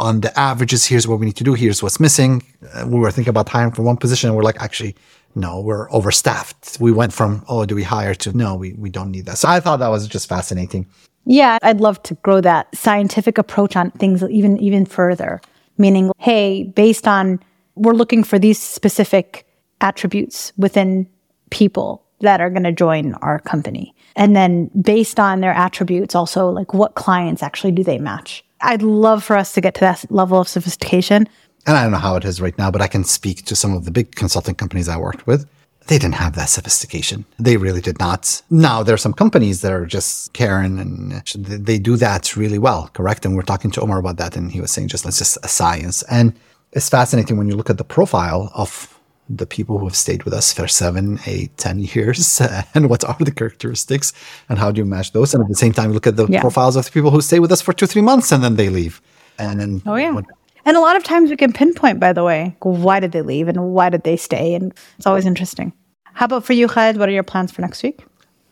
on 0.00 0.20
the 0.20 0.38
averages, 0.38 0.86
here's 0.86 1.06
what 1.06 1.20
we 1.20 1.26
need 1.26 1.36
to 1.36 1.44
do, 1.44 1.54
here's 1.54 1.82
what's 1.82 2.00
missing. 2.00 2.42
Uh, 2.74 2.86
we 2.86 2.98
were 2.98 3.10
thinking 3.10 3.30
about 3.30 3.48
hiring 3.48 3.72
for 3.72 3.82
one 3.82 3.96
position, 3.96 4.28
and 4.28 4.36
we're 4.36 4.42
like, 4.42 4.60
actually, 4.60 4.96
no, 5.34 5.60
we're 5.60 5.88
overstaffed. 5.90 6.80
We 6.80 6.92
went 6.92 7.12
from, 7.12 7.44
oh, 7.48 7.64
do 7.66 7.74
we 7.74 7.84
hire 7.84 8.14
to, 8.16 8.36
no, 8.36 8.54
we, 8.54 8.72
we 8.74 8.90
don't 8.90 9.10
need 9.10 9.26
that. 9.26 9.38
So 9.38 9.48
I 9.48 9.60
thought 9.60 9.78
that 9.78 9.88
was 9.88 10.08
just 10.08 10.28
fascinating. 10.28 10.86
Yeah, 11.26 11.58
I'd 11.62 11.80
love 11.80 12.02
to 12.04 12.14
grow 12.14 12.40
that 12.40 12.74
scientific 12.74 13.38
approach 13.38 13.76
on 13.76 13.90
things 13.92 14.22
even 14.24 14.58
even 14.58 14.86
further. 14.86 15.40
Meaning, 15.78 16.10
hey, 16.18 16.64
based 16.64 17.06
on 17.06 17.40
we're 17.74 17.94
looking 17.94 18.24
for 18.24 18.38
these 18.38 18.60
specific 18.60 19.46
attributes 19.80 20.52
within 20.56 21.08
people 21.50 22.04
that 22.20 22.40
are 22.40 22.50
going 22.50 22.64
to 22.64 22.72
join 22.72 23.14
our 23.14 23.38
company. 23.38 23.94
And 24.16 24.34
then 24.34 24.70
based 24.80 25.20
on 25.20 25.40
their 25.40 25.52
attributes, 25.52 26.14
also 26.14 26.48
like 26.50 26.74
what 26.74 26.94
clients 26.94 27.42
actually 27.42 27.72
do 27.72 27.84
they 27.84 27.98
match? 27.98 28.44
I'd 28.62 28.82
love 28.82 29.24
for 29.24 29.36
us 29.36 29.52
to 29.54 29.60
get 29.60 29.74
to 29.74 29.80
that 29.80 30.04
level 30.10 30.40
of 30.40 30.48
sophistication. 30.48 31.28
And 31.66 31.76
I 31.76 31.82
don't 31.82 31.92
know 31.92 31.98
how 31.98 32.16
it 32.16 32.24
is 32.24 32.40
right 32.40 32.56
now, 32.56 32.70
but 32.70 32.80
I 32.80 32.88
can 32.88 33.04
speak 33.04 33.44
to 33.46 33.56
some 33.56 33.74
of 33.74 33.84
the 33.84 33.90
big 33.90 34.14
consulting 34.14 34.54
companies 34.54 34.88
I 34.88 34.96
worked 34.96 35.26
with. 35.26 35.48
They 35.86 35.98
didn't 35.98 36.14
have 36.14 36.34
that 36.36 36.48
sophistication. 36.48 37.24
They 37.38 37.56
really 37.56 37.80
did 37.80 37.98
not. 37.98 38.42
Now, 38.50 38.82
there 38.82 38.94
are 38.94 38.98
some 38.98 39.12
companies 39.12 39.62
that 39.62 39.72
are 39.72 39.86
just 39.86 40.32
Karen 40.34 40.78
and 40.78 41.12
they 41.34 41.78
do 41.78 41.96
that 41.96 42.36
really 42.36 42.58
well, 42.58 42.90
correct? 42.92 43.24
And 43.24 43.34
we're 43.34 43.42
talking 43.42 43.70
to 43.72 43.80
Omar 43.80 43.98
about 43.98 44.16
that. 44.18 44.36
And 44.36 44.52
he 44.52 44.60
was 44.60 44.70
saying 44.70 44.88
just, 44.88 45.04
it's 45.06 45.18
just 45.18 45.38
a 45.42 45.48
science. 45.48 46.02
And 46.04 46.34
it's 46.72 46.88
fascinating 46.88 47.36
when 47.36 47.48
you 47.48 47.56
look 47.56 47.70
at 47.70 47.78
the 47.78 47.84
profile 47.84 48.50
of 48.54 48.99
the 49.36 49.46
people 49.46 49.78
who 49.78 49.86
have 49.86 49.96
stayed 49.96 50.24
with 50.24 50.34
us 50.34 50.52
for 50.52 50.66
seven, 50.66 51.20
eight, 51.26 51.56
ten 51.56 51.78
years, 51.78 52.40
and 52.74 52.90
what 52.90 53.04
are 53.04 53.16
the 53.20 53.30
characteristics, 53.30 54.12
and 54.48 54.58
how 54.58 54.70
do 54.70 54.80
you 54.80 54.84
match 54.84 55.12
those? 55.12 55.32
And 55.34 55.42
at 55.42 55.48
the 55.48 55.54
same 55.54 55.72
time, 55.72 55.92
look 55.92 56.06
at 56.06 56.16
the 56.16 56.26
yeah. 56.26 56.40
profiles 56.40 56.76
of 56.76 56.84
the 56.84 56.90
people 56.90 57.10
who 57.10 57.20
stay 57.20 57.38
with 57.38 57.52
us 57.52 57.62
for 57.62 57.72
two, 57.72 57.86
three 57.86 58.02
months, 58.02 58.32
and 58.32 58.42
then 58.42 58.56
they 58.56 58.68
leave. 58.68 59.00
And 59.38 59.60
then, 59.60 59.82
oh 59.86 59.96
yeah. 59.96 60.10
What, 60.10 60.26
and 60.64 60.76
a 60.76 60.80
lot 60.80 60.96
of 60.96 61.04
times 61.04 61.30
we 61.30 61.36
can 61.36 61.52
pinpoint, 61.52 62.00
by 62.00 62.12
the 62.12 62.24
way, 62.24 62.56
why 62.60 63.00
did 63.00 63.12
they 63.12 63.22
leave 63.22 63.48
and 63.48 63.72
why 63.72 63.88
did 63.88 64.02
they 64.02 64.16
stay, 64.16 64.54
and 64.54 64.74
it's 64.98 65.06
always 65.06 65.26
interesting. 65.26 65.72
How 66.12 66.26
about 66.26 66.44
for 66.44 66.52
you, 66.52 66.68
Khalid? 66.68 66.98
What 66.98 67.08
are 67.08 67.12
your 67.12 67.22
plans 67.22 67.52
for 67.52 67.62
next 67.62 67.82
week? 67.82 68.04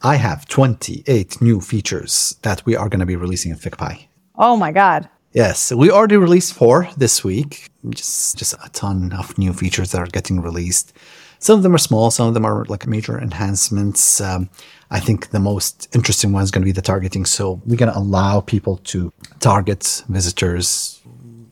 I 0.02 0.14
have 0.14 0.46
28 0.46 1.42
new 1.42 1.60
features 1.60 2.36
that 2.42 2.64
we 2.64 2.76
are 2.76 2.88
going 2.88 3.00
to 3.00 3.06
be 3.06 3.16
releasing 3.16 3.50
in 3.50 3.58
FigPii. 3.58 4.06
Oh 4.36 4.56
my 4.56 4.70
God. 4.70 5.08
Yes, 5.32 5.72
we 5.72 5.90
already 5.90 6.16
released 6.16 6.54
four 6.54 6.88
this 6.96 7.22
week. 7.22 7.68
Just 7.90 8.38
just 8.38 8.54
a 8.54 8.68
ton 8.70 9.12
of 9.12 9.36
new 9.36 9.52
features 9.52 9.92
that 9.92 10.00
are 10.00 10.06
getting 10.06 10.40
released. 10.40 10.94
Some 11.38 11.58
of 11.58 11.62
them 11.62 11.74
are 11.74 11.78
small, 11.78 12.10
some 12.10 12.26
of 12.28 12.34
them 12.34 12.44
are 12.44 12.64
like 12.64 12.86
major 12.86 13.20
enhancements. 13.20 14.20
Um, 14.20 14.48
I 14.90 15.00
think 15.00 15.30
the 15.30 15.38
most 15.38 15.86
interesting 15.94 16.32
one 16.32 16.42
is 16.42 16.50
going 16.50 16.62
to 16.62 16.64
be 16.64 16.72
the 16.72 16.82
targeting. 16.82 17.26
So 17.26 17.60
we're 17.66 17.76
going 17.76 17.92
to 17.92 17.98
allow 17.98 18.40
people 18.40 18.78
to 18.84 19.12
target 19.38 20.02
visitors 20.08 21.00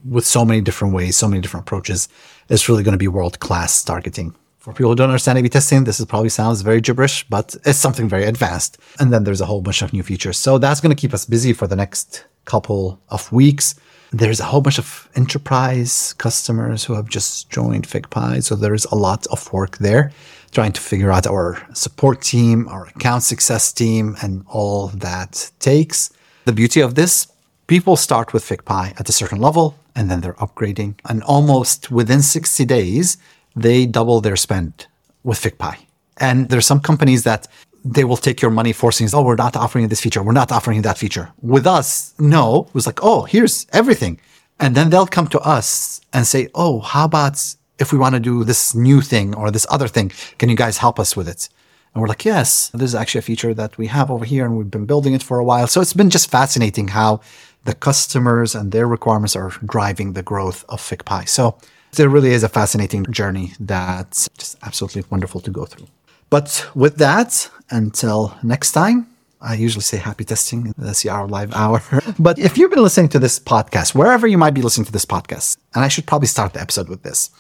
with 0.04 0.24
so 0.24 0.44
many 0.44 0.60
different 0.60 0.94
ways, 0.94 1.16
so 1.16 1.28
many 1.28 1.40
different 1.40 1.64
approaches. 1.64 2.08
It's 2.48 2.68
really 2.68 2.82
going 2.82 2.92
to 2.92 2.98
be 2.98 3.08
world 3.08 3.40
class 3.40 3.84
targeting. 3.84 4.34
For 4.66 4.72
people 4.72 4.90
who 4.90 4.96
don't 4.96 5.10
understand 5.10 5.38
A/B 5.38 5.48
testing, 5.48 5.84
this 5.84 6.00
is 6.00 6.06
probably 6.06 6.28
sounds 6.28 6.62
very 6.62 6.80
gibberish, 6.80 7.24
but 7.30 7.54
it's 7.64 7.78
something 7.78 8.08
very 8.08 8.24
advanced. 8.24 8.78
And 8.98 9.12
then 9.12 9.22
there's 9.22 9.40
a 9.40 9.46
whole 9.46 9.62
bunch 9.62 9.80
of 9.80 9.92
new 9.92 10.02
features. 10.02 10.38
So 10.38 10.58
that's 10.58 10.80
going 10.80 10.90
to 10.90 11.00
keep 11.00 11.14
us 11.14 11.24
busy 11.24 11.52
for 11.52 11.68
the 11.68 11.76
next 11.76 12.24
couple 12.46 12.98
of 13.08 13.30
weeks. 13.30 13.76
There's 14.10 14.40
a 14.40 14.44
whole 14.50 14.60
bunch 14.60 14.80
of 14.80 15.08
enterprise 15.14 16.14
customers 16.14 16.82
who 16.82 16.94
have 16.94 17.08
just 17.08 17.48
joined 17.48 17.86
FigPii. 17.86 18.42
So 18.42 18.56
there's 18.56 18.86
a 18.86 18.96
lot 18.96 19.24
of 19.28 19.52
work 19.52 19.78
there 19.78 20.10
trying 20.50 20.72
to 20.72 20.80
figure 20.80 21.12
out 21.12 21.28
our 21.28 21.64
support 21.72 22.22
team, 22.22 22.66
our 22.66 22.88
account 22.88 23.22
success 23.22 23.72
team, 23.72 24.16
and 24.20 24.44
all 24.48 24.88
that 24.88 25.48
takes. 25.60 26.10
The 26.44 26.52
beauty 26.52 26.80
of 26.80 26.96
this, 26.96 27.28
people 27.68 27.94
start 27.94 28.32
with 28.32 28.42
FigPii 28.44 28.98
at 28.98 29.08
a 29.08 29.12
certain 29.12 29.40
level 29.40 29.76
and 29.94 30.10
then 30.10 30.22
they're 30.22 30.42
upgrading. 30.44 30.94
And 31.08 31.22
almost 31.22 31.92
within 31.92 32.20
60 32.20 32.64
days, 32.64 33.16
they 33.56 33.86
double 33.86 34.20
their 34.20 34.36
spend 34.36 34.86
with 35.24 35.40
FigPii. 35.40 35.76
And 36.18 36.48
there's 36.48 36.66
some 36.66 36.80
companies 36.80 37.24
that 37.24 37.48
they 37.84 38.04
will 38.04 38.16
take 38.16 38.42
your 38.42 38.50
money 38.50 38.72
forcing, 38.72 39.08
oh, 39.12 39.22
we're 39.22 39.36
not 39.36 39.56
offering 39.56 39.88
this 39.88 40.00
feature. 40.00 40.22
We're 40.22 40.32
not 40.32 40.52
offering 40.52 40.82
that 40.82 40.98
feature. 40.98 41.32
With 41.40 41.66
us, 41.66 42.14
no, 42.18 42.66
it 42.68 42.74
was 42.74 42.86
like, 42.86 43.00
oh, 43.02 43.22
here's 43.24 43.66
everything. 43.72 44.20
And 44.58 44.74
then 44.74 44.90
they'll 44.90 45.06
come 45.06 45.28
to 45.28 45.40
us 45.40 46.00
and 46.12 46.26
say, 46.26 46.48
oh, 46.54 46.80
how 46.80 47.04
about 47.04 47.54
if 47.78 47.92
we 47.92 47.98
want 47.98 48.14
to 48.14 48.20
do 48.20 48.44
this 48.44 48.74
new 48.74 49.00
thing 49.00 49.34
or 49.34 49.50
this 49.50 49.66
other 49.70 49.88
thing? 49.88 50.10
Can 50.38 50.48
you 50.48 50.56
guys 50.56 50.78
help 50.78 50.98
us 50.98 51.16
with 51.16 51.28
it? 51.28 51.48
And 51.94 52.02
we're 52.02 52.08
like, 52.08 52.24
yes, 52.24 52.70
this 52.74 52.82
is 52.90 52.94
actually 52.94 53.20
a 53.20 53.22
feature 53.22 53.54
that 53.54 53.78
we 53.78 53.86
have 53.86 54.10
over 54.10 54.24
here 54.24 54.44
and 54.44 54.56
we've 54.56 54.70
been 54.70 54.86
building 54.86 55.14
it 55.14 55.22
for 55.22 55.38
a 55.38 55.44
while. 55.44 55.66
So 55.66 55.80
it's 55.80 55.94
been 55.94 56.10
just 56.10 56.30
fascinating 56.30 56.88
how 56.88 57.20
the 57.64 57.74
customers 57.74 58.54
and 58.54 58.72
their 58.72 58.86
requirements 58.86 59.36
are 59.36 59.50
driving 59.64 60.12
the 60.12 60.22
growth 60.22 60.64
of 60.68 60.80
FigPii. 60.80 61.28
So 61.28 61.58
there 61.96 62.08
really 62.08 62.32
is 62.32 62.42
a 62.42 62.48
fascinating 62.48 63.04
journey 63.10 63.52
that's 63.60 64.28
just 64.38 64.56
absolutely 64.62 65.04
wonderful 65.10 65.40
to 65.40 65.50
go 65.50 65.64
through. 65.64 65.86
But 66.30 66.68
with 66.74 66.96
that, 66.96 67.50
until 67.70 68.36
next 68.42 68.72
time, 68.72 69.06
I 69.40 69.54
usually 69.54 69.82
say 69.82 69.98
happy 69.98 70.24
testing, 70.24 70.66
in 70.66 70.74
the 70.76 70.92
CR 70.92 71.30
Live 71.30 71.52
Hour. 71.54 71.82
but 72.18 72.38
if 72.38 72.56
you've 72.56 72.70
been 72.70 72.82
listening 72.82 73.10
to 73.10 73.18
this 73.18 73.38
podcast, 73.38 73.94
wherever 73.94 74.26
you 74.26 74.38
might 74.38 74.54
be 74.54 74.62
listening 74.62 74.86
to 74.86 74.92
this 74.92 75.04
podcast, 75.04 75.58
and 75.74 75.84
I 75.84 75.88
should 75.88 76.06
probably 76.06 76.28
start 76.28 76.52
the 76.54 76.60
episode 76.60 76.88
with 76.88 77.02
this, 77.02 77.30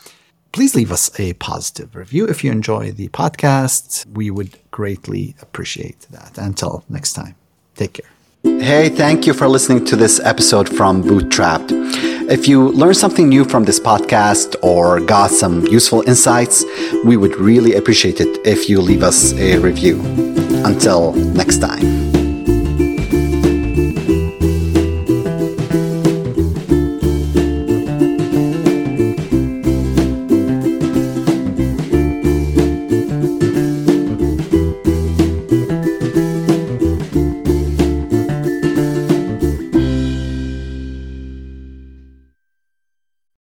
please 0.52 0.74
leave 0.74 0.92
us 0.92 1.18
a 1.18 1.32
positive 1.34 1.96
review 1.96 2.26
if 2.26 2.44
you 2.44 2.52
enjoy 2.52 2.92
the 2.92 3.08
podcast. 3.08 4.06
We 4.06 4.30
would 4.30 4.58
greatly 4.70 5.34
appreciate 5.40 6.06
that. 6.10 6.38
Until 6.38 6.84
next 6.88 7.14
time, 7.14 7.34
take 7.74 7.94
care. 7.94 8.10
Hey, 8.60 8.88
thank 8.88 9.26
you 9.26 9.34
for 9.34 9.48
listening 9.48 9.84
to 9.86 9.96
this 9.96 10.20
episode 10.20 10.68
from 10.68 11.02
BootTrapped. 11.02 12.05
If 12.28 12.48
you 12.48 12.70
learned 12.70 12.96
something 12.96 13.28
new 13.28 13.44
from 13.44 13.64
this 13.64 13.78
podcast 13.78 14.56
or 14.60 14.98
got 14.98 15.30
some 15.30 15.64
useful 15.68 16.02
insights, 16.08 16.64
we 17.04 17.16
would 17.16 17.36
really 17.36 17.74
appreciate 17.74 18.20
it 18.20 18.44
if 18.44 18.68
you 18.68 18.80
leave 18.80 19.04
us 19.04 19.32
a 19.34 19.58
review. 19.58 20.00
Until 20.64 21.12
next 21.12 21.58
time. 21.58 22.25